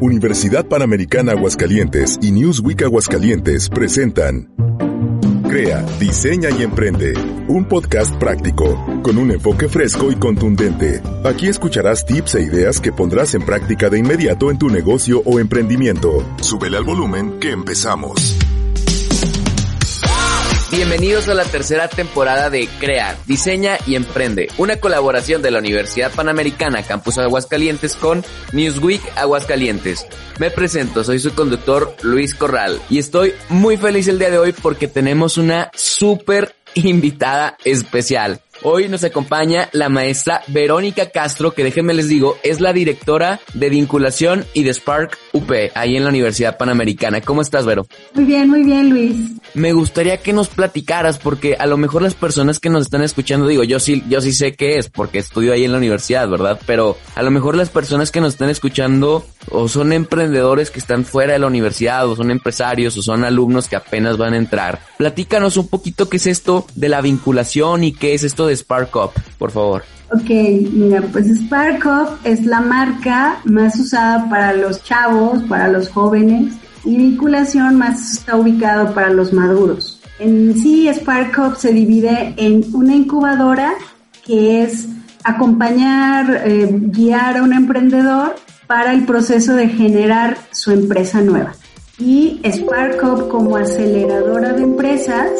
Universidad 0.00 0.66
Panamericana 0.66 1.32
Aguascalientes 1.32 2.18
y 2.22 2.30
Newsweek 2.30 2.82
Aguascalientes 2.82 3.68
presentan 3.68 4.48
Crea, 5.48 5.82
diseña 5.98 6.50
y 6.50 6.62
emprende. 6.62 7.14
Un 7.48 7.64
podcast 7.64 8.14
práctico, 8.16 8.84
con 9.02 9.16
un 9.16 9.30
enfoque 9.30 9.66
fresco 9.66 10.12
y 10.12 10.14
contundente. 10.14 11.02
Aquí 11.24 11.48
escucharás 11.48 12.04
tips 12.04 12.34
e 12.34 12.42
ideas 12.42 12.80
que 12.80 12.92
pondrás 12.92 13.34
en 13.34 13.42
práctica 13.42 13.88
de 13.88 13.98
inmediato 13.98 14.50
en 14.50 14.58
tu 14.58 14.68
negocio 14.68 15.22
o 15.24 15.40
emprendimiento. 15.40 16.22
Súbele 16.42 16.76
al 16.76 16.84
volumen 16.84 17.40
que 17.40 17.50
empezamos. 17.50 18.36
Bienvenidos 20.78 21.28
a 21.28 21.34
la 21.34 21.42
tercera 21.42 21.88
temporada 21.88 22.50
de 22.50 22.68
Crea, 22.78 23.18
Diseña 23.26 23.78
y 23.84 23.96
Emprende, 23.96 24.46
una 24.58 24.76
colaboración 24.76 25.42
de 25.42 25.50
la 25.50 25.58
Universidad 25.58 26.12
Panamericana 26.12 26.84
Campus 26.84 27.18
Aguascalientes 27.18 27.96
con 27.96 28.24
Newsweek 28.52 29.02
Aguascalientes. 29.16 30.06
Me 30.38 30.52
presento, 30.52 31.02
soy 31.02 31.18
su 31.18 31.34
conductor 31.34 31.96
Luis 32.02 32.32
Corral 32.32 32.80
y 32.88 32.98
estoy 32.98 33.34
muy 33.48 33.76
feliz 33.76 34.06
el 34.06 34.20
día 34.20 34.30
de 34.30 34.38
hoy 34.38 34.52
porque 34.52 34.86
tenemos 34.86 35.36
una 35.36 35.72
súper 35.74 36.54
invitada 36.74 37.56
especial. 37.64 38.40
Hoy 38.62 38.88
nos 38.88 39.04
acompaña 39.04 39.68
la 39.72 39.88
maestra 39.88 40.42
Verónica 40.48 41.10
Castro, 41.10 41.52
que 41.52 41.62
déjenme 41.62 41.94
les 41.94 42.08
digo, 42.08 42.36
es 42.42 42.60
la 42.60 42.72
directora 42.72 43.38
de 43.54 43.68
vinculación 43.68 44.44
y 44.52 44.64
de 44.64 44.74
Spark 44.74 45.16
UP, 45.32 45.52
ahí 45.74 45.96
en 45.96 46.02
la 46.02 46.08
Universidad 46.08 46.58
Panamericana. 46.58 47.20
¿Cómo 47.20 47.40
estás, 47.40 47.64
Vero? 47.64 47.86
Muy 48.14 48.24
bien, 48.24 48.48
muy 48.48 48.64
bien, 48.64 48.90
Luis. 48.90 49.14
Me 49.54 49.72
gustaría 49.72 50.16
que 50.16 50.32
nos 50.32 50.48
platicaras, 50.48 51.18
porque 51.18 51.54
a 51.56 51.66
lo 51.66 51.76
mejor 51.76 52.02
las 52.02 52.14
personas 52.14 52.58
que 52.58 52.68
nos 52.68 52.82
están 52.82 53.02
escuchando, 53.02 53.46
digo, 53.46 53.62
yo 53.62 53.78
sí, 53.78 54.02
yo 54.08 54.20
sí 54.20 54.32
sé 54.32 54.54
qué 54.54 54.78
es, 54.78 54.88
porque 54.88 55.18
estudio 55.18 55.52
ahí 55.52 55.64
en 55.64 55.72
la 55.72 55.78
universidad, 55.78 56.28
¿verdad? 56.28 56.60
Pero 56.66 56.96
a 57.14 57.22
lo 57.22 57.30
mejor 57.30 57.56
las 57.56 57.70
personas 57.70 58.10
que 58.10 58.20
nos 58.20 58.32
están 58.32 58.50
escuchando 58.50 59.24
o 59.50 59.68
son 59.68 59.92
emprendedores 59.92 60.70
que 60.70 60.78
están 60.78 61.04
fuera 61.04 61.32
de 61.32 61.38
la 61.38 61.46
universidad, 61.46 62.08
o 62.08 62.16
son 62.16 62.30
empresarios, 62.30 62.96
o 62.96 63.02
son 63.02 63.24
alumnos 63.24 63.68
que 63.68 63.76
apenas 63.76 64.16
van 64.16 64.34
a 64.34 64.38
entrar. 64.38 64.80
Platícanos 64.96 65.56
un 65.56 65.68
poquito 65.68 66.08
qué 66.08 66.18
es 66.18 66.26
esto 66.26 66.66
de 66.74 66.88
la 66.88 67.00
vinculación 67.00 67.84
y 67.84 67.92
qué 67.92 68.14
es 68.14 68.24
esto 68.24 68.46
de 68.46 68.56
Spark 68.56 68.94
Up, 68.96 69.10
por 69.38 69.50
favor. 69.50 69.84
Ok, 70.10 70.30
mira, 70.72 71.02
pues 71.12 71.26
Spark 71.26 71.84
Up 71.84 72.18
es 72.24 72.46
la 72.46 72.60
marca 72.60 73.40
más 73.44 73.78
usada 73.78 74.28
para 74.30 74.54
los 74.54 74.82
chavos, 74.82 75.42
para 75.44 75.68
los 75.68 75.90
jóvenes, 75.90 76.54
y 76.84 76.96
vinculación 76.96 77.76
más 77.76 78.12
está 78.12 78.36
ubicado 78.36 78.94
para 78.94 79.10
los 79.10 79.32
maduros. 79.32 80.00
En 80.18 80.58
sí, 80.58 80.88
Spark 80.88 81.38
Up 81.38 81.56
se 81.56 81.72
divide 81.72 82.34
en 82.38 82.64
una 82.72 82.94
incubadora 82.94 83.74
que 84.24 84.62
es 84.62 84.86
acompañar, 85.24 86.42
eh, 86.44 86.68
guiar 86.70 87.36
a 87.36 87.42
un 87.42 87.52
emprendedor 87.52 88.34
para 88.68 88.92
el 88.92 89.04
proceso 89.04 89.54
de 89.54 89.68
generar 89.68 90.36
su 90.52 90.70
empresa 90.70 91.20
nueva. 91.20 91.54
Y 91.98 92.40
Spark 92.44 93.02
Up 93.02 93.28
como 93.28 93.56
aceleradora 93.56 94.52
de 94.52 94.62
empresas 94.62 95.30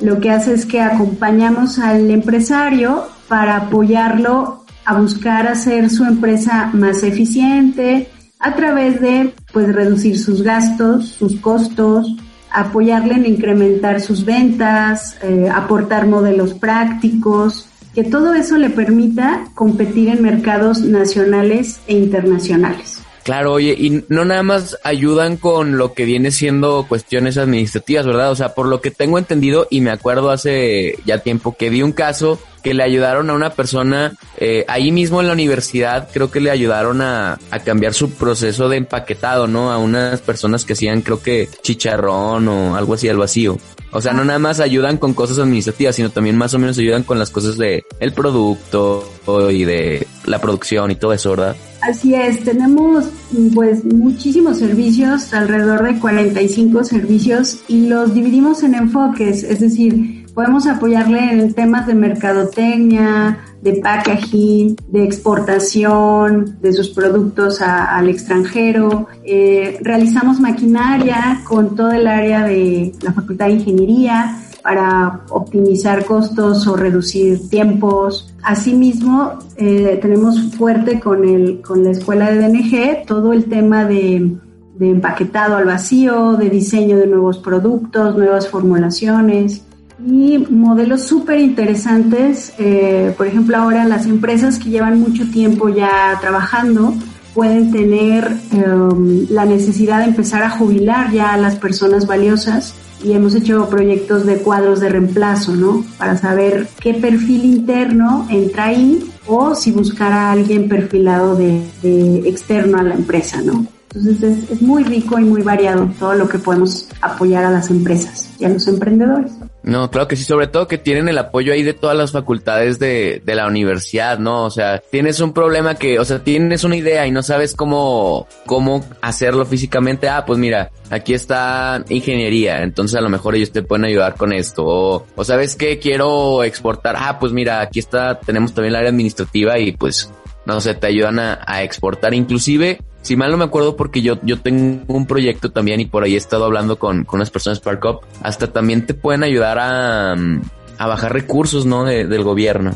lo 0.00 0.18
que 0.18 0.30
hace 0.30 0.54
es 0.54 0.64
que 0.64 0.80
acompañamos 0.80 1.78
al 1.78 2.10
empresario 2.10 3.04
para 3.28 3.56
apoyarlo 3.56 4.64
a 4.86 4.98
buscar 4.98 5.46
hacer 5.46 5.90
su 5.90 6.04
empresa 6.04 6.70
más 6.72 7.02
eficiente 7.02 8.08
a 8.38 8.56
través 8.56 9.00
de 9.00 9.34
pues 9.52 9.72
reducir 9.74 10.18
sus 10.18 10.42
gastos, 10.42 11.08
sus 11.08 11.38
costos, 11.40 12.16
apoyarle 12.50 13.14
en 13.14 13.26
incrementar 13.26 14.00
sus 14.00 14.24
ventas, 14.24 15.18
eh, 15.22 15.50
aportar 15.54 16.06
modelos 16.06 16.54
prácticos, 16.54 17.68
que 17.94 18.04
todo 18.04 18.34
eso 18.34 18.56
le 18.56 18.70
permita 18.70 19.46
competir 19.54 20.08
en 20.08 20.22
mercados 20.22 20.80
nacionales 20.80 21.80
e 21.86 21.94
internacionales. 21.94 23.00
Claro, 23.22 23.52
oye, 23.52 23.74
y 23.78 24.04
no 24.08 24.24
nada 24.24 24.42
más 24.42 24.78
ayudan 24.82 25.36
con 25.36 25.76
lo 25.76 25.92
que 25.92 26.04
viene 26.04 26.30
siendo 26.30 26.86
cuestiones 26.88 27.36
administrativas, 27.36 28.06
¿verdad? 28.06 28.30
O 28.30 28.34
sea, 28.34 28.54
por 28.54 28.66
lo 28.66 28.80
que 28.80 28.90
tengo 28.90 29.18
entendido 29.18 29.66
y 29.70 29.82
me 29.82 29.90
acuerdo 29.90 30.30
hace 30.30 30.98
ya 31.04 31.18
tiempo 31.18 31.54
que 31.56 31.68
vi 31.68 31.82
un 31.82 31.92
caso 31.92 32.40
que 32.62 32.74
le 32.74 32.82
ayudaron 32.82 33.30
a 33.30 33.34
una 33.34 33.50
persona 33.50 34.14
eh, 34.38 34.64
ahí 34.68 34.90
mismo 34.90 35.20
en 35.20 35.26
la 35.26 35.32
universidad, 35.32 36.08
creo 36.12 36.30
que 36.30 36.40
le 36.40 36.50
ayudaron 36.50 37.00
a, 37.02 37.38
a, 37.50 37.58
cambiar 37.60 37.94
su 37.94 38.10
proceso 38.10 38.68
de 38.68 38.78
empaquetado, 38.78 39.46
¿no? 39.46 39.70
A 39.70 39.78
unas 39.78 40.20
personas 40.20 40.64
que 40.64 40.72
hacían, 40.74 41.02
creo 41.02 41.22
que 41.22 41.48
chicharrón 41.62 42.48
o 42.48 42.76
algo 42.76 42.94
así 42.94 43.08
al 43.08 43.16
vacío. 43.16 43.58
O 43.92 44.00
sea, 44.00 44.12
no 44.12 44.24
nada 44.24 44.38
más 44.38 44.60
ayudan 44.60 44.98
con 44.98 45.14
cosas 45.14 45.38
administrativas, 45.38 45.96
sino 45.96 46.10
también 46.10 46.36
más 46.36 46.54
o 46.54 46.58
menos 46.58 46.78
ayudan 46.78 47.02
con 47.02 47.18
las 47.18 47.30
cosas 47.30 47.56
de 47.56 47.84
el 47.98 48.12
producto 48.12 49.04
y 49.50 49.64
de 49.64 50.06
la 50.26 50.40
producción 50.40 50.90
y 50.90 50.94
todo 50.94 51.12
eso, 51.12 51.30
¿verdad? 51.30 51.56
Así 51.80 52.14
es, 52.14 52.44
tenemos 52.44 53.06
pues 53.54 53.84
muchísimos 53.84 54.58
servicios, 54.58 55.32
alrededor 55.32 55.82
de 55.82 55.98
45 55.98 56.84
servicios 56.84 57.60
y 57.68 57.88
los 57.88 58.14
dividimos 58.14 58.62
en 58.62 58.74
enfoques, 58.74 59.42
es 59.42 59.60
decir, 59.60 60.19
podemos 60.34 60.66
apoyarle 60.66 61.32
en 61.32 61.52
temas 61.54 61.86
de 61.86 61.94
mercadotecnia, 61.94 63.38
de 63.62 63.74
packaging, 63.74 64.76
de 64.88 65.04
exportación 65.04 66.56
de 66.60 66.72
sus 66.72 66.88
productos 66.90 67.60
a, 67.60 67.96
al 67.96 68.08
extranjero. 68.08 69.08
Eh, 69.24 69.78
realizamos 69.82 70.40
maquinaria 70.40 71.42
con 71.44 71.76
todo 71.76 71.92
el 71.92 72.06
área 72.06 72.44
de 72.44 72.92
la 73.02 73.12
Facultad 73.12 73.46
de 73.46 73.52
Ingeniería 73.52 74.38
para 74.62 75.22
optimizar 75.30 76.04
costos 76.04 76.66
o 76.66 76.76
reducir 76.76 77.48
tiempos. 77.48 78.34
Asimismo, 78.42 79.38
eh, 79.56 79.98
tenemos 80.00 80.54
fuerte 80.54 81.00
con, 81.00 81.26
el, 81.28 81.60
con 81.62 81.84
la 81.84 81.90
escuela 81.90 82.30
de 82.30 82.38
DNG 82.38 83.06
todo 83.06 83.32
el 83.32 83.46
tema 83.46 83.84
de, 83.84 84.36
de 84.78 84.90
empaquetado 84.90 85.56
al 85.56 85.64
vacío, 85.64 86.36
de 86.36 86.50
diseño 86.50 86.98
de 86.98 87.06
nuevos 87.06 87.38
productos, 87.38 88.16
nuevas 88.16 88.48
formulaciones 88.48 89.64
y 90.06 90.38
modelos 90.38 91.02
súper 91.02 91.40
interesantes. 91.40 92.52
Eh, 92.58 93.14
por 93.16 93.26
ejemplo, 93.26 93.56
ahora 93.56 93.84
las 93.84 94.06
empresas 94.06 94.58
que 94.58 94.70
llevan 94.70 95.00
mucho 95.00 95.30
tiempo 95.30 95.68
ya 95.68 96.18
trabajando 96.20 96.94
pueden 97.34 97.70
tener 97.70 98.36
um, 98.52 99.26
la 99.30 99.44
necesidad 99.44 100.00
de 100.00 100.06
empezar 100.06 100.42
a 100.42 100.50
jubilar 100.50 101.12
ya 101.12 101.32
a 101.32 101.36
las 101.36 101.56
personas 101.56 102.06
valiosas 102.06 102.74
y 103.02 103.12
hemos 103.12 103.34
hecho 103.34 103.68
proyectos 103.68 104.26
de 104.26 104.38
cuadros 104.38 104.80
de 104.80 104.90
reemplazo, 104.90 105.54
¿no? 105.54 105.84
Para 105.96 106.18
saber 106.18 106.68
qué 106.80 106.94
perfil 106.94 107.44
interno 107.44 108.26
entra 108.30 108.66
ahí 108.66 109.10
o 109.26 109.54
si 109.54 109.72
buscar 109.72 110.12
a 110.12 110.32
alguien 110.32 110.68
perfilado 110.68 111.36
de, 111.36 111.62
de 111.82 112.28
externo 112.28 112.78
a 112.78 112.82
la 112.82 112.94
empresa, 112.94 113.40
¿no? 113.42 113.66
Entonces 113.92 114.22
es, 114.22 114.50
es, 114.50 114.62
muy 114.62 114.84
rico 114.84 115.18
y 115.18 115.24
muy 115.24 115.42
variado 115.42 115.90
todo 115.98 116.14
lo 116.14 116.28
que 116.28 116.38
podemos 116.38 116.86
apoyar 117.00 117.44
a 117.44 117.50
las 117.50 117.70
empresas 117.70 118.30
y 118.38 118.44
a 118.44 118.48
los 118.48 118.68
emprendedores. 118.68 119.32
No, 119.64 119.90
claro 119.90 120.06
que 120.06 120.14
sí, 120.14 120.22
sobre 120.22 120.46
todo 120.46 120.68
que 120.68 120.78
tienen 120.78 121.08
el 121.08 121.18
apoyo 121.18 121.52
ahí 121.52 121.64
de 121.64 121.74
todas 121.74 121.96
las 121.96 122.12
facultades 122.12 122.78
de, 122.78 123.20
de 123.24 123.34
la 123.34 123.48
universidad, 123.48 124.20
¿no? 124.20 124.44
O 124.44 124.50
sea, 124.50 124.80
tienes 124.90 125.18
un 125.18 125.32
problema 125.32 125.74
que, 125.74 125.98
o 125.98 126.04
sea, 126.04 126.20
tienes 126.20 126.62
una 126.62 126.76
idea 126.76 127.04
y 127.08 127.10
no 127.10 127.24
sabes 127.24 127.56
cómo, 127.56 128.28
cómo 128.46 128.84
hacerlo 129.02 129.44
físicamente. 129.44 130.08
Ah, 130.08 130.24
pues 130.24 130.38
mira, 130.38 130.70
aquí 130.88 131.12
está 131.12 131.84
ingeniería, 131.88 132.62
entonces 132.62 132.96
a 132.96 133.02
lo 133.02 133.08
mejor 133.08 133.34
ellos 133.34 133.50
te 133.50 133.64
pueden 133.64 133.86
ayudar 133.86 134.14
con 134.14 134.32
esto. 134.32 134.64
O, 134.64 135.06
o 135.16 135.24
sabes 135.24 135.56
que 135.56 135.80
quiero 135.80 136.44
exportar. 136.44 136.94
Ah, 136.96 137.18
pues 137.18 137.32
mira, 137.32 137.60
aquí 137.60 137.80
está, 137.80 138.20
tenemos 138.20 138.54
también 138.54 138.74
el 138.74 138.76
área 138.76 138.90
administrativa 138.90 139.58
y 139.58 139.72
pues, 139.72 140.12
no 140.46 140.60
sé, 140.60 140.74
te 140.74 140.86
ayudan 140.86 141.18
a, 141.18 141.40
a 141.44 141.64
exportar. 141.64 142.14
Inclusive, 142.14 142.78
si 143.02 143.16
mal 143.16 143.30
no 143.30 143.36
me 143.36 143.44
acuerdo 143.44 143.76
porque 143.76 144.02
yo, 144.02 144.18
yo 144.22 144.40
tengo 144.40 144.82
un 144.88 145.06
proyecto 145.06 145.50
también 145.50 145.80
y 145.80 145.86
por 145.86 146.04
ahí 146.04 146.14
he 146.14 146.18
estado 146.18 146.44
hablando 146.44 146.78
con, 146.78 147.04
con 147.04 147.18
unas 147.18 147.30
personas 147.30 147.58
Spark 147.58 147.84
Up, 147.84 148.00
hasta 148.22 148.48
también 148.48 148.86
te 148.86 148.94
pueden 148.94 149.22
ayudar 149.22 149.58
a, 149.58 150.12
a 150.12 150.86
bajar 150.86 151.12
recursos, 151.12 151.66
¿no? 151.66 151.84
De, 151.84 152.06
del 152.06 152.24
gobierno. 152.24 152.72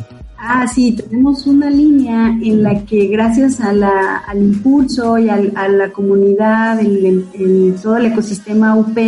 Ah, 0.47 0.67
sí, 0.67 0.93
tenemos 0.93 1.47
una 1.47 1.71
línea 1.71 2.29
en 2.29 2.63
la 2.63 2.85
que 2.85 3.07
gracias 3.07 3.61
a 3.61 3.73
la, 3.73 4.19
al 4.19 4.43
impulso 4.43 5.17
y 5.19 5.31
al, 5.31 5.53
a 5.57 5.69
la 5.69 5.91
comunidad, 5.91 6.81
el, 6.81 7.27
el, 7.33 7.75
todo 7.83 7.97
el 7.97 8.07
ecosistema 8.07 8.77
UP 8.77 8.99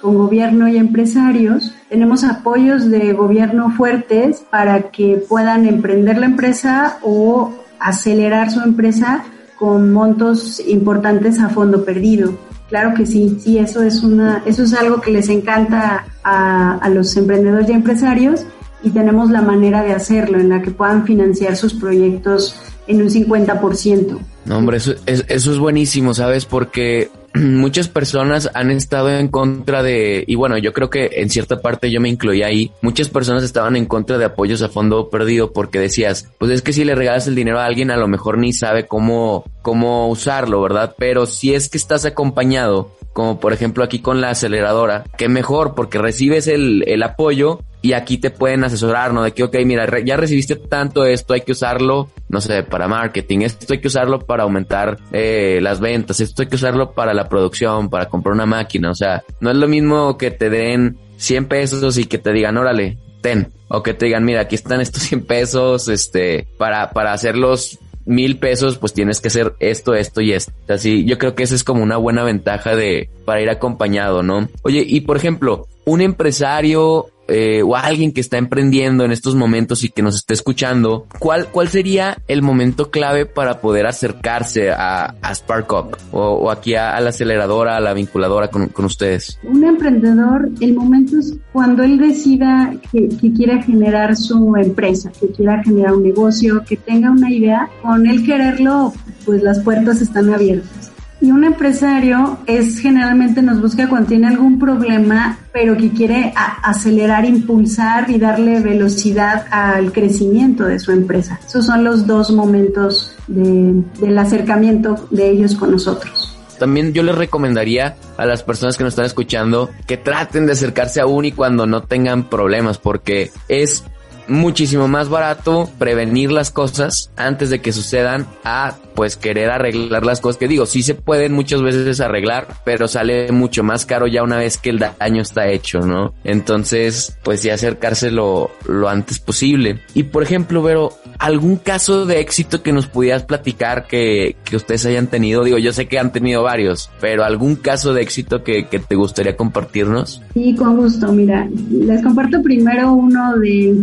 con 0.00 0.16
gobierno 0.16 0.66
y 0.68 0.78
empresarios, 0.78 1.74
tenemos 1.90 2.24
apoyos 2.24 2.88
de 2.88 3.12
gobierno 3.12 3.70
fuertes 3.70 4.44
para 4.48 4.90
que 4.90 5.22
puedan 5.28 5.66
emprender 5.66 6.18
la 6.18 6.26
empresa 6.26 6.98
o 7.02 7.52
acelerar 7.80 8.50
su 8.50 8.60
empresa 8.60 9.24
con 9.58 9.92
montos 9.92 10.60
importantes 10.60 11.40
a 11.40 11.48
fondo 11.48 11.84
perdido. 11.84 12.32
Claro 12.68 12.94
que 12.94 13.06
sí, 13.06 13.38
sí, 13.40 13.58
eso 13.58 13.82
es 13.82 14.02
una, 14.02 14.42
eso 14.46 14.62
es 14.62 14.74
algo 14.74 15.00
que 15.00 15.10
les 15.10 15.28
encanta 15.28 16.06
a, 16.22 16.74
a 16.74 16.88
los 16.90 17.16
emprendedores 17.16 17.68
y 17.68 17.72
empresarios 17.72 18.44
y 18.82 18.90
tenemos 18.90 19.30
la 19.30 19.42
manera 19.42 19.82
de 19.82 19.92
hacerlo 19.92 20.38
en 20.38 20.50
la 20.50 20.62
que 20.62 20.70
puedan 20.70 21.04
financiar 21.04 21.56
sus 21.56 21.74
proyectos 21.74 22.54
en 22.86 23.02
un 23.02 23.08
50%. 23.08 24.18
No, 24.44 24.58
hombre, 24.58 24.78
eso 24.78 24.94
es, 25.06 25.24
eso 25.28 25.52
es 25.52 25.58
buenísimo, 25.58 26.14
¿sabes? 26.14 26.44
Porque 26.44 27.10
muchas 27.34 27.88
personas 27.88 28.50
han 28.54 28.70
estado 28.70 29.10
en 29.10 29.28
contra 29.28 29.82
de, 29.82 30.24
y 30.26 30.34
bueno, 30.34 30.58
yo 30.58 30.72
creo 30.72 30.90
que 30.90 31.10
en 31.14 31.30
cierta 31.30 31.60
parte 31.60 31.90
yo 31.90 32.00
me 32.00 32.08
incluía 32.08 32.46
ahí, 32.46 32.72
muchas 32.82 33.08
personas 33.08 33.42
estaban 33.42 33.76
en 33.76 33.86
contra 33.86 34.18
de 34.18 34.24
apoyos 34.24 34.62
a 34.62 34.68
fondo 34.68 35.08
perdido 35.10 35.52
porque 35.52 35.78
decías, 35.78 36.28
pues 36.38 36.50
es 36.50 36.62
que 36.62 36.72
si 36.72 36.84
le 36.84 36.94
regalas 36.94 37.26
el 37.26 37.34
dinero 37.34 37.60
a 37.60 37.64
alguien 37.64 37.90
a 37.90 37.96
lo 37.96 38.08
mejor 38.08 38.38
ni 38.38 38.52
sabe 38.52 38.86
cómo, 38.86 39.44
cómo 39.68 40.08
usarlo, 40.08 40.62
¿verdad? 40.62 40.94
Pero 40.96 41.26
si 41.26 41.52
es 41.52 41.68
que 41.68 41.76
estás 41.76 42.06
acompañado, 42.06 42.96
como 43.12 43.38
por 43.38 43.52
ejemplo 43.52 43.84
aquí 43.84 43.98
con 43.98 44.22
la 44.22 44.30
aceleradora, 44.30 45.04
que 45.18 45.28
mejor 45.28 45.74
porque 45.74 45.98
recibes 45.98 46.46
el, 46.46 46.84
el 46.86 47.02
apoyo 47.02 47.60
y 47.82 47.92
aquí 47.92 48.16
te 48.16 48.30
pueden 48.30 48.64
asesorar, 48.64 49.12
¿no? 49.12 49.22
De 49.22 49.32
que, 49.32 49.44
ok, 49.44 49.54
mira, 49.66 49.86
ya 50.02 50.16
recibiste 50.16 50.56
tanto 50.56 51.04
esto, 51.04 51.34
hay 51.34 51.42
que 51.42 51.52
usarlo, 51.52 52.08
no 52.30 52.40
sé, 52.40 52.62
para 52.62 52.88
marketing, 52.88 53.40
esto 53.40 53.74
hay 53.74 53.80
que 53.82 53.88
usarlo 53.88 54.20
para 54.20 54.44
aumentar 54.44 54.96
eh, 55.12 55.58
las 55.60 55.80
ventas, 55.80 56.18
esto 56.20 56.40
hay 56.40 56.48
que 56.48 56.56
usarlo 56.56 56.92
para 56.92 57.12
la 57.12 57.28
producción, 57.28 57.90
para 57.90 58.08
comprar 58.08 58.34
una 58.34 58.46
máquina, 58.46 58.90
o 58.90 58.94
sea, 58.94 59.22
no 59.40 59.50
es 59.50 59.56
lo 59.58 59.68
mismo 59.68 60.16
que 60.16 60.30
te 60.30 60.48
den 60.48 60.96
100 61.18 61.44
pesos 61.44 61.98
y 61.98 62.06
que 62.06 62.16
te 62.16 62.32
digan, 62.32 62.56
órale, 62.56 62.96
ten, 63.20 63.52
o 63.68 63.82
que 63.82 63.92
te 63.92 64.06
digan, 64.06 64.24
mira, 64.24 64.40
aquí 64.40 64.54
están 64.54 64.80
estos 64.80 65.02
100 65.02 65.26
pesos, 65.26 65.88
este, 65.88 66.48
para, 66.56 66.88
para 66.92 67.12
hacerlos 67.12 67.78
mil 68.08 68.38
pesos, 68.38 68.78
pues 68.78 68.94
tienes 68.94 69.20
que 69.20 69.28
hacer 69.28 69.54
esto, 69.60 69.94
esto 69.94 70.20
y 70.22 70.32
esto. 70.32 70.52
Así, 70.68 71.04
yo 71.04 71.18
creo 71.18 71.34
que 71.34 71.42
esa 71.42 71.54
es 71.54 71.62
como 71.62 71.82
una 71.82 71.98
buena 71.98 72.24
ventaja 72.24 72.74
de, 72.74 73.10
para 73.24 73.42
ir 73.42 73.50
acompañado, 73.50 74.22
¿no? 74.22 74.48
Oye, 74.62 74.82
y 74.84 75.02
por 75.02 75.18
ejemplo, 75.18 75.68
un 75.84 76.00
empresario 76.00 77.10
eh, 77.28 77.62
o 77.62 77.76
alguien 77.76 78.12
que 78.12 78.20
está 78.20 78.38
emprendiendo 78.38 79.04
en 79.04 79.12
estos 79.12 79.34
momentos 79.34 79.84
y 79.84 79.90
que 79.90 80.02
nos 80.02 80.16
esté 80.16 80.34
escuchando, 80.34 81.06
¿cuál, 81.18 81.48
cuál 81.48 81.68
sería 81.68 82.18
el 82.26 82.42
momento 82.42 82.90
clave 82.90 83.26
para 83.26 83.60
poder 83.60 83.86
acercarse 83.86 84.70
a, 84.70 85.14
a 85.20 85.34
Spark 85.34 85.72
Up 85.72 85.96
o, 86.12 86.50
aquí 86.50 86.74
a, 86.74 86.98
la 87.00 87.10
aceleradora, 87.10 87.76
a 87.76 87.80
la 87.80 87.92
vinculadora 87.92 88.48
con, 88.48 88.68
con, 88.68 88.86
ustedes? 88.86 89.38
Un 89.42 89.64
emprendedor, 89.64 90.48
el 90.60 90.74
momento 90.74 91.18
es 91.18 91.36
cuando 91.52 91.82
él 91.82 91.98
decida 91.98 92.74
que, 92.90 93.08
que 93.08 93.32
quiera 93.32 93.62
generar 93.62 94.16
su 94.16 94.56
empresa, 94.56 95.12
que 95.20 95.28
quiera 95.28 95.62
generar 95.62 95.94
un 95.94 96.02
negocio, 96.02 96.62
que 96.66 96.76
tenga 96.76 97.10
una 97.10 97.30
idea, 97.30 97.68
con 97.82 98.06
él 98.06 98.24
quererlo, 98.24 98.92
pues 99.24 99.42
las 99.42 99.60
puertas 99.60 100.00
están 100.00 100.32
abiertas. 100.32 100.77
Y 101.20 101.32
un 101.32 101.44
empresario 101.44 102.38
es 102.46 102.78
generalmente 102.78 103.42
nos 103.42 103.60
busca 103.60 103.88
cuando 103.88 104.08
tiene 104.08 104.28
algún 104.28 104.58
problema, 104.58 105.38
pero 105.52 105.76
que 105.76 105.90
quiere 105.90 106.32
acelerar, 106.62 107.24
impulsar 107.24 108.08
y 108.08 108.18
darle 108.18 108.60
velocidad 108.60 109.46
al 109.50 109.92
crecimiento 109.92 110.64
de 110.64 110.78
su 110.78 110.92
empresa. 110.92 111.40
Esos 111.44 111.66
son 111.66 111.82
los 111.82 112.06
dos 112.06 112.30
momentos 112.30 113.16
de, 113.26 113.82
del 114.00 114.18
acercamiento 114.18 115.08
de 115.10 115.30
ellos 115.30 115.56
con 115.56 115.72
nosotros. 115.72 116.36
También 116.58 116.92
yo 116.92 117.02
les 117.02 117.14
recomendaría 117.14 117.96
a 118.16 118.26
las 118.26 118.42
personas 118.42 118.76
que 118.76 118.84
nos 118.84 118.92
están 118.92 119.06
escuchando 119.06 119.70
que 119.86 119.96
traten 119.96 120.46
de 120.46 120.52
acercarse 120.52 121.00
aún 121.00 121.24
y 121.24 121.32
cuando 121.32 121.66
no 121.66 121.82
tengan 121.82 122.28
problemas, 122.28 122.78
porque 122.78 123.30
es 123.48 123.84
muchísimo 124.28 124.88
más 124.88 125.08
barato 125.08 125.68
prevenir 125.78 126.32
las 126.32 126.50
cosas 126.50 127.10
antes 127.16 127.50
de 127.50 127.60
que 127.60 127.72
sucedan 127.72 128.26
a 128.44 128.76
pues 128.98 129.16
querer 129.16 129.50
arreglar 129.50 130.04
las 130.04 130.20
cosas 130.20 130.38
que 130.38 130.48
digo, 130.48 130.66
sí 130.66 130.82
se 130.82 130.96
pueden 130.96 131.32
muchas 131.32 131.62
veces 131.62 132.00
arreglar, 132.00 132.48
pero 132.64 132.88
sale 132.88 133.30
mucho 133.30 133.62
más 133.62 133.86
caro 133.86 134.08
ya 134.08 134.24
una 134.24 134.38
vez 134.38 134.58
que 134.58 134.70
el 134.70 134.80
daño 134.80 135.22
está 135.22 135.46
hecho, 135.46 135.82
¿no? 135.82 136.14
Entonces, 136.24 137.16
pues 137.22 137.44
ya 137.44 137.54
acercarse 137.54 138.10
lo, 138.10 138.50
antes 138.88 139.20
posible. 139.20 139.82
Y 139.94 140.02
por 140.02 140.24
ejemplo, 140.24 140.64
Vero, 140.64 140.94
¿algún 141.20 141.58
caso 141.58 142.06
de 142.06 142.18
éxito 142.18 142.64
que 142.64 142.72
nos 142.72 142.88
pudieras 142.88 143.22
platicar 143.22 143.86
que, 143.86 144.34
que 144.44 144.56
ustedes 144.56 144.84
hayan 144.86 145.06
tenido? 145.06 145.44
Digo, 145.44 145.58
yo 145.58 145.72
sé 145.72 145.86
que 145.86 146.00
han 146.00 146.10
tenido 146.10 146.42
varios, 146.42 146.90
pero 147.00 147.22
¿algún 147.22 147.54
caso 147.54 147.94
de 147.94 148.02
éxito 148.02 148.42
que, 148.42 148.66
que 148.66 148.80
te 148.80 148.96
gustaría 148.96 149.36
compartirnos? 149.36 150.22
Sí, 150.34 150.56
con 150.56 150.76
gusto. 150.76 151.12
Mira, 151.12 151.48
les 151.70 152.02
comparto 152.02 152.42
primero 152.42 152.92
uno 152.94 153.36
de 153.36 153.76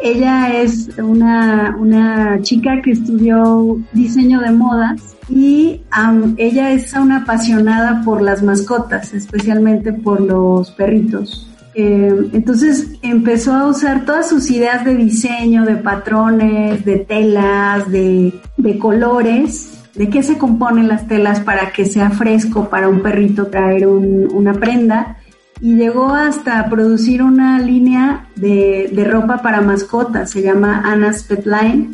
Ella 0.00 0.52
es 0.60 0.90
una, 0.98 1.76
una 1.78 2.40
chica 2.42 2.80
que 2.82 2.92
estudió 2.92 3.78
diseño 3.92 4.40
de 4.40 4.50
modas 4.50 5.16
y 5.28 5.82
ella 6.36 6.72
es 6.72 6.92
una 6.94 7.18
apasionada 7.18 8.02
por 8.04 8.20
las 8.22 8.42
mascotas, 8.42 9.14
especialmente 9.14 9.92
por 9.92 10.20
los 10.20 10.70
perritos. 10.72 11.48
Eh, 11.74 12.30
entonces 12.32 12.88
empezó 13.02 13.52
a 13.52 13.66
usar 13.66 14.04
todas 14.04 14.28
sus 14.28 14.50
ideas 14.50 14.84
de 14.84 14.94
diseño, 14.94 15.64
de 15.64 15.76
patrones, 15.76 16.84
de 16.84 16.98
telas, 16.98 17.90
de, 17.90 18.32
de 18.56 18.78
colores 18.78 19.70
de 19.94 20.08
qué 20.08 20.22
se 20.22 20.38
componen 20.38 20.88
las 20.88 21.06
telas 21.06 21.40
para 21.40 21.70
que 21.70 21.84
sea 21.84 22.10
fresco 22.10 22.68
para 22.68 22.88
un 22.88 23.00
perrito 23.00 23.46
traer 23.46 23.86
un, 23.86 24.28
una 24.32 24.52
prenda 24.54 25.18
y 25.60 25.76
llegó 25.76 26.12
hasta 26.14 26.68
producir 26.68 27.22
una 27.22 27.58
línea 27.60 28.28
de, 28.36 28.90
de 28.92 29.04
ropa 29.04 29.42
para 29.42 29.60
mascotas, 29.60 30.30
se 30.30 30.42
llama 30.42 30.82
Anna's 30.84 31.22
Pet 31.24 31.46
Line, 31.46 31.90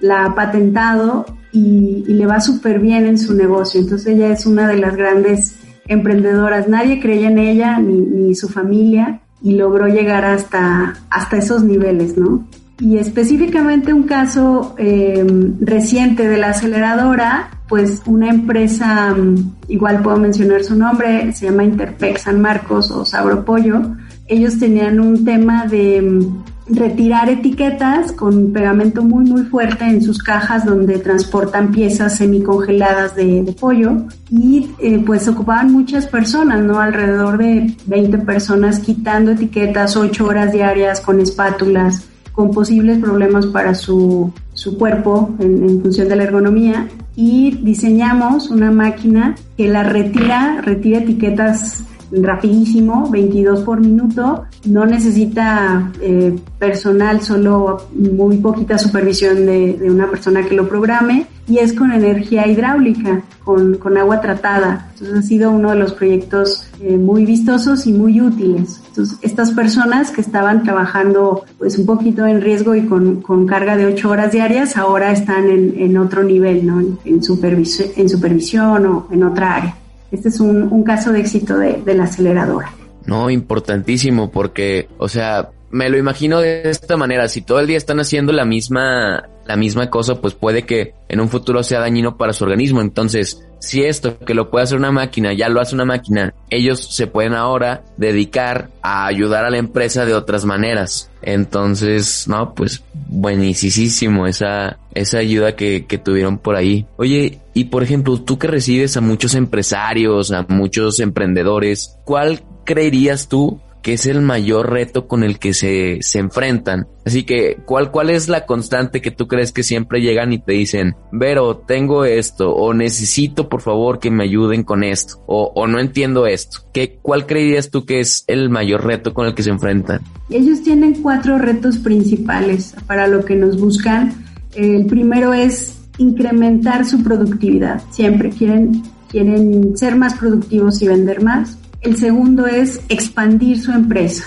la 0.00 0.24
ha 0.24 0.34
patentado 0.34 1.26
y, 1.52 2.04
le 2.06 2.26
va 2.26 2.40
súper 2.40 2.80
bien 2.80 3.06
en 3.06 3.18
su 3.18 3.34
negocio, 3.34 3.80
entonces 3.80 4.14
ella 4.14 4.28
es 4.28 4.46
una 4.46 4.66
de 4.66 4.78
las 4.78 4.96
grandes 4.96 5.56
emprendedoras, 5.86 6.68
nadie 6.68 7.00
creía 7.00 7.28
en 7.28 7.38
ella 7.38 7.78
ni, 7.78 8.00
ni 8.00 8.34
su 8.34 8.48
familia 8.48 9.20
y 9.42 9.54
logró 9.54 9.88
llegar 9.88 10.24
hasta, 10.24 10.94
hasta 11.10 11.36
esos 11.36 11.62
niveles, 11.64 12.16
¿no? 12.16 12.46
Y 12.80 12.98
específicamente 12.98 13.92
un 13.92 14.04
caso 14.04 14.74
eh, 14.78 15.24
reciente 15.60 16.26
de 16.26 16.38
la 16.38 16.48
aceleradora, 16.48 17.50
pues 17.68 18.02
una 18.06 18.28
empresa, 18.28 19.14
mm, 19.14 19.52
igual 19.68 20.02
puedo 20.02 20.16
mencionar 20.16 20.64
su 20.64 20.76
nombre, 20.76 21.32
se 21.32 21.46
llama 21.46 21.64
Interpex 21.64 22.22
San 22.22 22.40
Marcos 22.40 22.90
o 22.90 23.04
Sabro 23.04 23.44
Pollo. 23.44 23.96
Ellos 24.26 24.58
tenían 24.58 25.00
un 25.00 25.24
tema 25.24 25.66
de 25.66 26.02
mm, 26.02 26.44
retirar 26.74 27.28
etiquetas 27.28 28.12
con 28.12 28.52
pegamento 28.52 29.02
muy 29.02 29.24
muy 29.24 29.42
fuerte 29.42 29.84
en 29.84 30.02
sus 30.02 30.22
cajas 30.22 30.64
donde 30.64 30.98
transportan 30.98 31.72
piezas 31.72 32.16
semicongeladas 32.16 33.16
de, 33.16 33.42
de 33.42 33.52
pollo 33.52 34.06
y 34.30 34.70
eh, 34.78 35.02
pues 35.04 35.26
ocupaban 35.28 35.72
muchas 35.72 36.06
personas, 36.06 36.60
¿no? 36.62 36.80
Alrededor 36.80 37.38
de 37.38 37.76
20 37.86 38.18
personas 38.18 38.78
quitando 38.78 39.32
etiquetas 39.32 39.96
8 39.96 40.24
horas 40.24 40.52
diarias 40.52 41.00
con 41.00 41.20
espátulas 41.20 42.08
con 42.32 42.50
posibles 42.50 42.98
problemas 42.98 43.46
para 43.46 43.74
su, 43.74 44.32
su 44.54 44.78
cuerpo 44.78 45.34
en, 45.38 45.68
en, 45.68 45.82
función 45.82 46.08
de 46.08 46.16
la 46.16 46.24
ergonomía. 46.24 46.88
Y 47.14 47.58
diseñamos 47.62 48.50
una 48.50 48.70
máquina 48.70 49.34
que 49.56 49.68
la 49.68 49.82
retira, 49.82 50.62
retira 50.62 50.98
etiquetas 50.98 51.84
rapidísimo, 52.12 53.08
22 53.10 53.60
por 53.62 53.80
minuto, 53.80 54.44
no 54.66 54.84
necesita 54.86 55.90
eh, 56.00 56.38
personal, 56.58 57.22
solo 57.22 57.88
muy 57.94 58.36
poquita 58.38 58.78
supervisión 58.78 59.46
de, 59.46 59.78
una 59.90 60.08
persona 60.08 60.44
que 60.44 60.54
lo 60.54 60.68
programe 60.68 61.26
y 61.48 61.58
es 61.58 61.72
con 61.72 61.90
energía 61.92 62.46
hidráulica, 62.46 63.22
con, 63.44 63.76
con 63.76 63.96
agua 63.96 64.20
tratada. 64.20 64.90
Entonces 64.92 65.18
ha 65.18 65.22
sido 65.22 65.50
uno 65.50 65.70
de 65.70 65.76
los 65.76 65.92
proyectos 65.92 66.66
eh, 66.80 66.96
muy 66.96 67.26
vistosos 67.26 67.86
y 67.86 67.92
muy 67.92 68.20
útiles. 68.20 68.82
Entonces 68.88 69.18
estas 69.22 69.50
personas 69.52 70.10
que 70.10 70.20
estaban 70.20 70.62
trabajando 70.62 71.44
pues 71.58 71.78
un 71.78 71.86
poquito 71.86 72.26
en 72.26 72.40
riesgo 72.40 72.74
y 72.74 72.86
con, 72.86 73.22
con 73.22 73.46
carga 73.46 73.76
de 73.76 73.86
8 73.86 74.08
horas 74.08 74.32
diarias 74.32 74.76
ahora 74.76 75.10
están 75.10 75.48
en, 75.48 75.74
en 75.78 75.96
otro 75.96 76.22
nivel, 76.22 76.66
¿no? 76.66 76.80
En, 77.04 77.22
supervisión, 77.22 77.88
en 77.96 78.08
supervisión 78.08 78.86
o 78.86 79.08
en 79.10 79.24
otra 79.24 79.56
área. 79.56 79.81
Este 80.12 80.28
es 80.28 80.38
un, 80.38 80.64
un 80.64 80.84
caso 80.84 81.10
de 81.10 81.20
éxito 81.20 81.56
de, 81.58 81.82
de 81.84 81.94
la 81.94 82.04
aceleradora. 82.04 82.70
No, 83.06 83.30
importantísimo 83.30 84.30
porque, 84.30 84.88
o 84.98 85.08
sea, 85.08 85.50
me 85.70 85.88
lo 85.88 85.98
imagino 85.98 86.40
de 86.40 86.68
esta 86.70 86.96
manera, 86.96 87.26
si 87.28 87.40
todo 87.40 87.58
el 87.58 87.66
día 87.66 87.78
están 87.78 87.98
haciendo 87.98 88.32
la 88.32 88.44
misma, 88.44 89.28
la 89.46 89.56
misma 89.56 89.90
cosa, 89.90 90.20
pues 90.20 90.34
puede 90.34 90.64
que 90.64 90.94
en 91.08 91.18
un 91.18 91.28
futuro 91.28 91.62
sea 91.62 91.80
dañino 91.80 92.16
para 92.16 92.34
su 92.34 92.44
organismo. 92.44 92.80
Entonces, 92.80 93.42
si 93.62 93.84
esto 93.84 94.18
que 94.18 94.34
lo 94.34 94.50
puede 94.50 94.64
hacer 94.64 94.76
una 94.76 94.90
máquina, 94.90 95.32
ya 95.32 95.48
lo 95.48 95.60
hace 95.60 95.76
una 95.76 95.84
máquina, 95.84 96.34
ellos 96.50 96.84
se 96.94 97.06
pueden 97.06 97.32
ahora 97.32 97.84
dedicar 97.96 98.70
a 98.82 99.06
ayudar 99.06 99.44
a 99.44 99.50
la 99.50 99.58
empresa 99.58 100.04
de 100.04 100.14
otras 100.14 100.44
maneras. 100.44 101.10
Entonces, 101.22 102.26
no, 102.26 102.54
pues 102.54 102.82
buenísimo 102.92 104.26
esa, 104.26 104.78
esa 104.94 105.18
ayuda 105.18 105.54
que, 105.54 105.86
que 105.86 105.96
tuvieron 105.96 106.38
por 106.38 106.56
ahí. 106.56 106.86
Oye, 106.96 107.38
y 107.54 107.64
por 107.64 107.84
ejemplo, 107.84 108.20
tú 108.20 108.36
que 108.36 108.48
recibes 108.48 108.96
a 108.96 109.00
muchos 109.00 109.36
empresarios, 109.36 110.32
a 110.32 110.44
muchos 110.48 110.98
emprendedores, 110.98 111.96
¿cuál 112.04 112.42
creerías 112.64 113.28
tú 113.28 113.60
¿qué 113.82 113.94
es 113.94 114.06
el 114.06 114.22
mayor 114.22 114.70
reto 114.70 115.06
con 115.06 115.24
el 115.24 115.38
que 115.38 115.52
se, 115.54 115.98
se 116.00 116.18
enfrentan? 116.18 116.86
Así 117.04 117.24
que, 117.24 117.58
¿cuál, 117.66 117.90
¿cuál 117.90 118.10
es 118.10 118.28
la 118.28 118.46
constante 118.46 119.00
que 119.00 119.10
tú 119.10 119.26
crees 119.26 119.52
que 119.52 119.64
siempre 119.64 120.00
llegan 120.00 120.32
y 120.32 120.38
te 120.38 120.52
dicen, 120.52 120.94
Vero, 121.10 121.58
tengo 121.58 122.04
esto, 122.04 122.54
o 122.54 122.72
necesito 122.72 123.48
por 123.48 123.60
favor 123.60 123.98
que 123.98 124.10
me 124.10 124.24
ayuden 124.24 124.62
con 124.62 124.84
esto, 124.84 125.22
o, 125.26 125.52
o 125.54 125.66
no 125.66 125.80
entiendo 125.80 126.26
esto? 126.26 126.60
¿Qué, 126.72 126.98
¿Cuál 127.02 127.26
creerías 127.26 127.70
tú 127.70 127.84
que 127.84 128.00
es 128.00 128.24
el 128.28 128.50
mayor 128.50 128.84
reto 128.84 129.12
con 129.12 129.26
el 129.26 129.34
que 129.34 129.42
se 129.42 129.50
enfrentan? 129.50 130.00
Ellos 130.30 130.62
tienen 130.62 131.02
cuatro 131.02 131.38
retos 131.38 131.78
principales 131.78 132.74
para 132.86 133.08
lo 133.08 133.24
que 133.24 133.34
nos 133.34 133.60
buscan. 133.60 134.24
El 134.54 134.86
primero 134.86 135.34
es 135.34 135.78
incrementar 135.98 136.84
su 136.86 137.02
productividad. 137.02 137.82
Siempre 137.90 138.30
quieren, 138.30 138.82
quieren 139.08 139.76
ser 139.76 139.96
más 139.96 140.14
productivos 140.14 140.80
y 140.82 140.88
vender 140.88 141.22
más. 141.22 141.58
El 141.82 141.96
segundo 141.96 142.46
es 142.46 142.80
expandir 142.88 143.60
su 143.60 143.72
empresa, 143.72 144.24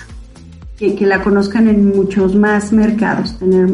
que, 0.77 0.93
que 0.93 1.05
la 1.05 1.23
conozcan 1.23 1.69
en 1.69 1.87
muchos 1.95 2.35
más 2.35 2.73
mercados, 2.73 3.39
tener 3.39 3.69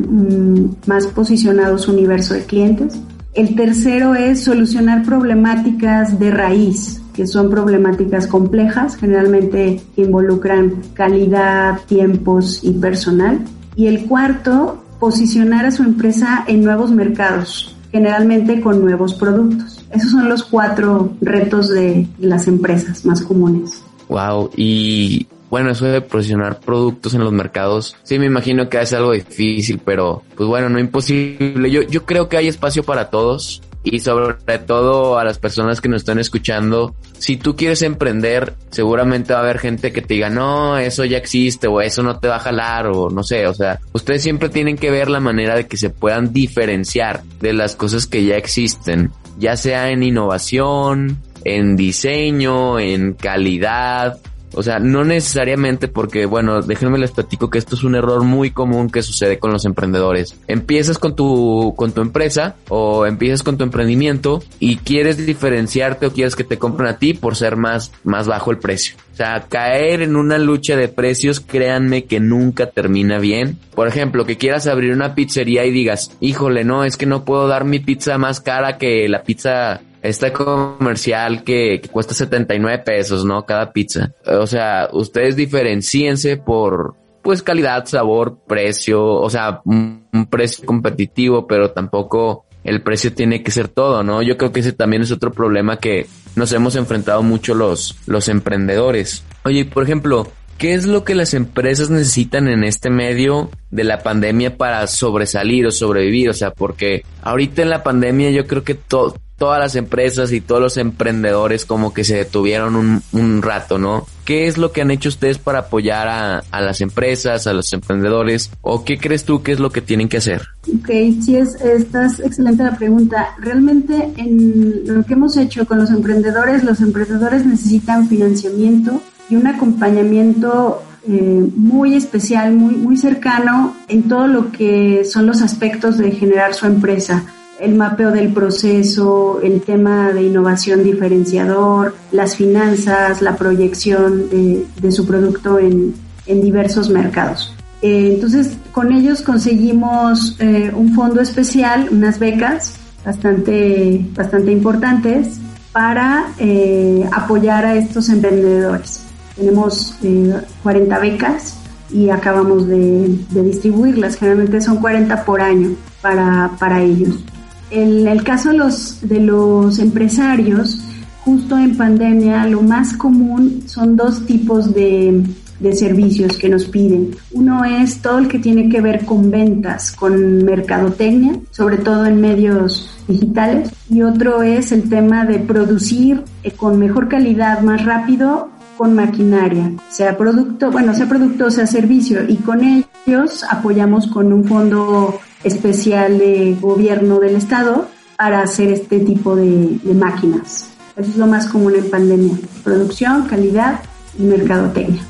más 0.85 1.07
posicionado 1.07 1.79
su 1.79 1.91
universo 1.91 2.35
de 2.35 2.43
clientes. 2.43 2.99
El 3.33 3.55
tercero 3.55 4.13
es 4.13 4.43
solucionar 4.43 5.03
problemáticas 5.03 6.19
de 6.19 6.29
raíz, 6.29 7.01
que 7.15 7.25
son 7.25 7.49
problemáticas 7.49 8.27
complejas, 8.27 8.97
generalmente 8.97 9.81
que 9.95 10.03
involucran 10.03 10.73
calidad, 10.93 11.79
tiempos 11.87 12.63
y 12.63 12.73
personal. 12.73 13.39
Y 13.75 13.87
el 13.87 14.05
cuarto, 14.05 14.83
posicionar 14.99 15.65
a 15.65 15.71
su 15.71 15.81
empresa 15.81 16.45
en 16.47 16.63
nuevos 16.63 16.91
mercados, 16.91 17.75
generalmente 17.91 18.61
con 18.61 18.79
nuevos 18.79 19.15
productos. 19.15 19.80
Esos 19.93 20.11
son 20.11 20.29
los 20.29 20.43
cuatro 20.43 21.13
retos 21.21 21.69
de 21.69 22.07
las 22.19 22.47
empresas 22.47 23.05
más 23.05 23.21
comunes. 23.21 23.83
Wow, 24.07 24.51
y 24.55 25.27
bueno, 25.49 25.71
eso 25.71 25.85
de 25.85 26.01
posicionar 26.01 26.59
productos 26.59 27.13
en 27.13 27.23
los 27.23 27.33
mercados, 27.33 27.95
sí 28.03 28.17
me 28.19 28.25
imagino 28.25 28.69
que 28.69 28.81
es 28.81 28.93
algo 28.93 29.11
difícil, 29.11 29.79
pero 29.83 30.23
pues 30.35 30.47
bueno, 30.47 30.69
no 30.69 30.79
imposible. 30.79 31.69
Yo, 31.69 31.81
yo 31.83 32.05
creo 32.05 32.29
que 32.29 32.37
hay 32.37 32.47
espacio 32.47 32.83
para 32.83 33.09
todos 33.09 33.61
y 33.83 33.99
sobre 33.99 34.59
todo 34.59 35.17
a 35.17 35.23
las 35.23 35.39
personas 35.39 35.81
que 35.81 35.89
nos 35.89 36.01
están 36.01 36.19
escuchando, 36.19 36.95
si 37.17 37.37
tú 37.37 37.55
quieres 37.55 37.81
emprender, 37.81 38.53
seguramente 38.69 39.33
va 39.33 39.39
a 39.39 39.43
haber 39.43 39.59
gente 39.59 39.91
que 39.91 40.01
te 40.01 40.15
diga, 40.15 40.29
no, 40.29 40.77
eso 40.77 41.05
ya 41.05 41.17
existe 41.17 41.67
o 41.67 41.81
eso 41.81 42.03
no 42.03 42.19
te 42.19 42.27
va 42.27 42.37
a 42.37 42.39
jalar 42.39 42.87
o 42.87 43.09
no 43.09 43.23
sé, 43.23 43.47
o 43.47 43.53
sea, 43.53 43.79
ustedes 43.93 44.21
siempre 44.23 44.49
tienen 44.49 44.77
que 44.77 44.91
ver 44.91 45.09
la 45.09 45.19
manera 45.19 45.55
de 45.55 45.67
que 45.67 45.77
se 45.77 45.89
puedan 45.89 46.33
diferenciar 46.33 47.23
de 47.39 47.53
las 47.53 47.75
cosas 47.75 48.07
que 48.07 48.23
ya 48.25 48.37
existen, 48.37 49.11
ya 49.37 49.57
sea 49.57 49.89
en 49.89 50.03
innovación, 50.03 51.17
en 51.43 51.75
diseño, 51.75 52.79
en 52.79 53.13
calidad, 53.13 54.19
o 54.53 54.63
sea, 54.63 54.79
no 54.79 55.03
necesariamente 55.03 55.87
porque, 55.87 56.25
bueno, 56.25 56.61
déjenme 56.61 56.97
les 56.97 57.11
platico 57.11 57.49
que 57.49 57.57
esto 57.57 57.75
es 57.75 57.83
un 57.83 57.95
error 57.95 58.23
muy 58.23 58.51
común 58.51 58.89
que 58.89 59.01
sucede 59.01 59.39
con 59.39 59.51
los 59.51 59.65
emprendedores. 59.65 60.37
Empiezas 60.47 60.97
con 60.97 61.15
tu, 61.15 61.73
con 61.75 61.91
tu 61.91 62.01
empresa 62.01 62.55
o 62.69 63.05
empiezas 63.05 63.43
con 63.43 63.57
tu 63.57 63.63
emprendimiento 63.63 64.43
y 64.59 64.77
quieres 64.77 65.25
diferenciarte 65.25 66.05
o 66.05 66.11
quieres 66.11 66.35
que 66.35 66.43
te 66.43 66.57
compren 66.57 66.89
a 66.89 66.97
ti 66.97 67.13
por 67.13 67.35
ser 67.35 67.55
más, 67.55 67.91
más 68.03 68.27
bajo 68.27 68.51
el 68.51 68.57
precio. 68.57 68.95
O 69.13 69.15
sea, 69.15 69.45
caer 69.47 70.01
en 70.01 70.15
una 70.15 70.37
lucha 70.37 70.75
de 70.75 70.87
precios, 70.87 71.39
créanme 71.39 72.05
que 72.05 72.19
nunca 72.19 72.67
termina 72.67 73.19
bien. 73.19 73.57
Por 73.75 73.87
ejemplo, 73.87 74.25
que 74.25 74.37
quieras 74.37 74.67
abrir 74.67 74.93
una 74.93 75.15
pizzería 75.15 75.65
y 75.65 75.71
digas, 75.71 76.15
híjole, 76.21 76.63
no, 76.63 76.83
es 76.83 76.97
que 76.97 77.05
no 77.05 77.25
puedo 77.25 77.47
dar 77.47 77.65
mi 77.65 77.79
pizza 77.79 78.17
más 78.17 78.39
cara 78.39 78.77
que 78.77 79.07
la 79.09 79.23
pizza 79.23 79.81
esta 80.01 80.33
comercial 80.33 81.43
que, 81.43 81.79
que, 81.81 81.89
cuesta 81.89 82.13
79 82.13 82.79
pesos, 82.79 83.25
¿no? 83.25 83.45
Cada 83.45 83.71
pizza. 83.71 84.13
O 84.25 84.47
sea, 84.47 84.89
ustedes 84.91 85.35
diferenciense 85.35 86.37
por, 86.37 86.95
pues, 87.21 87.43
calidad, 87.43 87.85
sabor, 87.85 88.39
precio, 88.47 89.03
o 89.03 89.29
sea, 89.29 89.61
un, 89.65 90.01
precio 90.29 90.65
competitivo, 90.65 91.47
pero 91.47 91.71
tampoco 91.71 92.45
el 92.63 92.81
precio 92.81 93.13
tiene 93.13 93.43
que 93.43 93.51
ser 93.51 93.67
todo, 93.67 94.03
¿no? 94.03 94.21
Yo 94.21 94.37
creo 94.37 94.51
que 94.51 94.59
ese 94.59 94.73
también 94.73 95.01
es 95.01 95.11
otro 95.11 95.31
problema 95.31 95.77
que 95.77 96.07
nos 96.35 96.51
hemos 96.53 96.75
enfrentado 96.75 97.23
mucho 97.23 97.53
los, 97.53 97.97
los 98.05 98.27
emprendedores. 98.27 99.23
Oye, 99.43 99.65
por 99.65 99.83
ejemplo, 99.83 100.27
¿Qué 100.61 100.75
es 100.75 100.85
lo 100.85 101.03
que 101.03 101.15
las 101.15 101.33
empresas 101.33 101.89
necesitan 101.89 102.47
en 102.47 102.63
este 102.63 102.91
medio 102.91 103.49
de 103.71 103.83
la 103.83 104.03
pandemia 104.03 104.57
para 104.57 104.85
sobresalir 104.85 105.65
o 105.65 105.71
sobrevivir? 105.71 106.29
O 106.29 106.33
sea, 106.33 106.51
porque 106.51 107.03
ahorita 107.23 107.63
en 107.63 107.71
la 107.71 107.81
pandemia 107.81 108.29
yo 108.29 108.45
creo 108.45 108.63
que 108.63 108.75
to 108.75 109.15
todas 109.41 109.59
las 109.59 109.75
empresas 109.75 110.31
y 110.33 110.39
todos 110.39 110.61
los 110.61 110.77
emprendedores 110.77 111.65
como 111.65 111.95
que 111.95 112.03
se 112.03 112.15
detuvieron 112.15 113.01
un, 113.11 113.41
rato, 113.41 113.79
¿no? 113.79 114.05
¿Qué 114.23 114.45
es 114.45 114.59
lo 114.59 114.71
que 114.71 114.81
han 114.81 114.91
hecho 114.91 115.09
ustedes 115.09 115.39
para 115.39 115.61
apoyar 115.61 116.07
a, 116.07 116.61
las 116.61 116.79
empresas, 116.79 117.47
a 117.47 117.53
los 117.53 117.73
emprendedores? 117.73 118.51
¿O 118.61 118.85
qué 118.85 118.99
crees 118.99 119.25
tú 119.25 119.41
que 119.41 119.53
es 119.53 119.59
lo 119.59 119.71
que 119.71 119.81
tienen 119.81 120.09
que 120.09 120.17
hacer? 120.17 120.43
Ok, 120.71 120.91
sí, 121.23 121.37
es, 121.37 121.55
esta 121.55 122.05
es 122.05 122.19
excelente 122.19 122.61
la 122.61 122.77
pregunta. 122.77 123.29
Realmente 123.39 124.13
en 124.15 124.83
lo 124.85 125.03
que 125.03 125.13
hemos 125.13 125.35
hecho 125.37 125.65
con 125.65 125.79
los 125.79 125.89
emprendedores, 125.89 126.63
los 126.63 126.79
emprendedores 126.79 127.43
necesitan 127.43 128.07
financiamiento 128.07 129.01
y 129.27 129.37
un 129.37 129.47
acompañamiento 129.47 130.83
eh, 131.07 131.49
muy 131.55 131.95
especial, 131.95 132.53
muy, 132.53 132.75
muy 132.75 132.95
cercano 132.95 133.75
en 133.87 134.07
todo 134.07 134.27
lo 134.27 134.51
que 134.51 135.03
son 135.03 135.25
los 135.25 135.41
aspectos 135.41 135.97
de 135.97 136.11
generar 136.11 136.53
su 136.53 136.67
empresa. 136.67 137.25
El 137.61 137.75
mapeo 137.75 138.09
del 138.09 138.33
proceso, 138.33 139.39
el 139.43 139.61
tema 139.61 140.11
de 140.13 140.23
innovación 140.23 140.83
diferenciador, 140.83 141.95
las 142.11 142.35
finanzas, 142.35 143.21
la 143.21 143.35
proyección 143.35 144.31
de, 144.31 144.91
su 144.91 145.05
producto 145.05 145.59
en, 145.59 145.93
en 146.25 146.41
diversos 146.41 146.89
mercados. 146.89 147.53
Eh, 147.83 148.13
entonces, 148.15 148.57
con 148.71 148.91
ellos 148.91 149.21
conseguimos 149.21 150.37
eh, 150.39 150.71
un 150.75 150.95
fondo 150.95 151.21
especial, 151.21 151.87
unas 151.91 152.17
becas 152.17 152.79
bastante, 153.05 154.07
bastante 154.15 154.51
importantes 154.51 155.39
para 155.71 156.33
eh, 156.39 157.07
apoyar 157.11 157.63
a 157.65 157.75
estos 157.75 158.09
emprendedores. 158.09 159.03
Tenemos 159.35 159.95
eh, 160.01 160.33
40 160.63 160.97
becas 160.97 161.57
y 161.91 162.09
acabamos 162.09 162.67
de, 162.67 163.19
de, 163.29 163.43
distribuirlas. 163.43 164.15
Generalmente 164.15 164.61
son 164.61 164.77
40 164.77 165.25
por 165.25 165.41
año 165.41 165.75
para, 166.01 166.51
para 166.59 166.81
ellos. 166.81 167.23
En 167.71 168.07
el 168.07 168.23
caso 168.23 168.49
de 168.49 168.57
los, 168.57 168.99
de 169.01 169.21
los 169.21 169.79
empresarios, 169.79 170.79
justo 171.23 171.57
en 171.57 171.77
pandemia, 171.77 172.45
lo 172.45 172.61
más 172.61 172.93
común 172.93 173.63
son 173.65 173.95
dos 173.95 174.25
tipos 174.25 174.73
de, 174.73 175.23
de 175.61 175.73
servicios 175.73 176.37
que 176.37 176.49
nos 176.49 176.65
piden. 176.65 177.15
Uno 177.31 177.63
es 177.63 178.01
todo 178.01 178.19
el 178.19 178.27
que 178.27 178.39
tiene 178.39 178.67
que 178.67 178.81
ver 178.81 179.05
con 179.05 179.29
ventas, 179.29 179.91
con 179.91 180.43
mercadotecnia, 180.43 181.39
sobre 181.51 181.77
todo 181.77 182.05
en 182.05 182.19
medios 182.19 182.89
digitales. 183.07 183.71
Y 183.89 184.01
otro 184.01 184.41
es 184.41 184.71
el 184.71 184.89
tema 184.89 185.25
de 185.25 185.39
producir 185.39 186.23
eh, 186.43 186.51
con 186.51 186.79
mejor 186.79 187.07
calidad, 187.07 187.61
más 187.61 187.85
rápido 187.85 188.49
con 188.77 188.95
maquinaria, 188.95 189.71
sea 189.89 190.17
producto, 190.17 190.71
bueno, 190.71 190.95
sea 190.95 191.07
producto 191.07 191.51
sea 191.51 191.67
servicio, 191.67 192.27
y 192.27 192.37
con 192.37 192.61
ellos 192.63 193.43
apoyamos 193.47 194.07
con 194.07 194.33
un 194.33 194.43
fondo 194.43 195.19
especial 195.43 196.17
de 196.17 196.55
gobierno 196.59 197.19
del 197.19 197.35
Estado 197.35 197.87
para 198.17 198.41
hacer 198.41 198.69
este 198.69 198.99
tipo 198.99 199.35
de, 199.35 199.79
máquinas. 199.95 200.69
Eso 200.95 201.09
es 201.09 201.17
lo 201.17 201.27
más 201.27 201.47
común 201.47 201.73
en 201.75 201.89
pandemia, 201.89 202.35
producción, 202.63 203.27
calidad 203.27 203.81
y 204.19 204.23
mercadotecnia. 204.23 205.03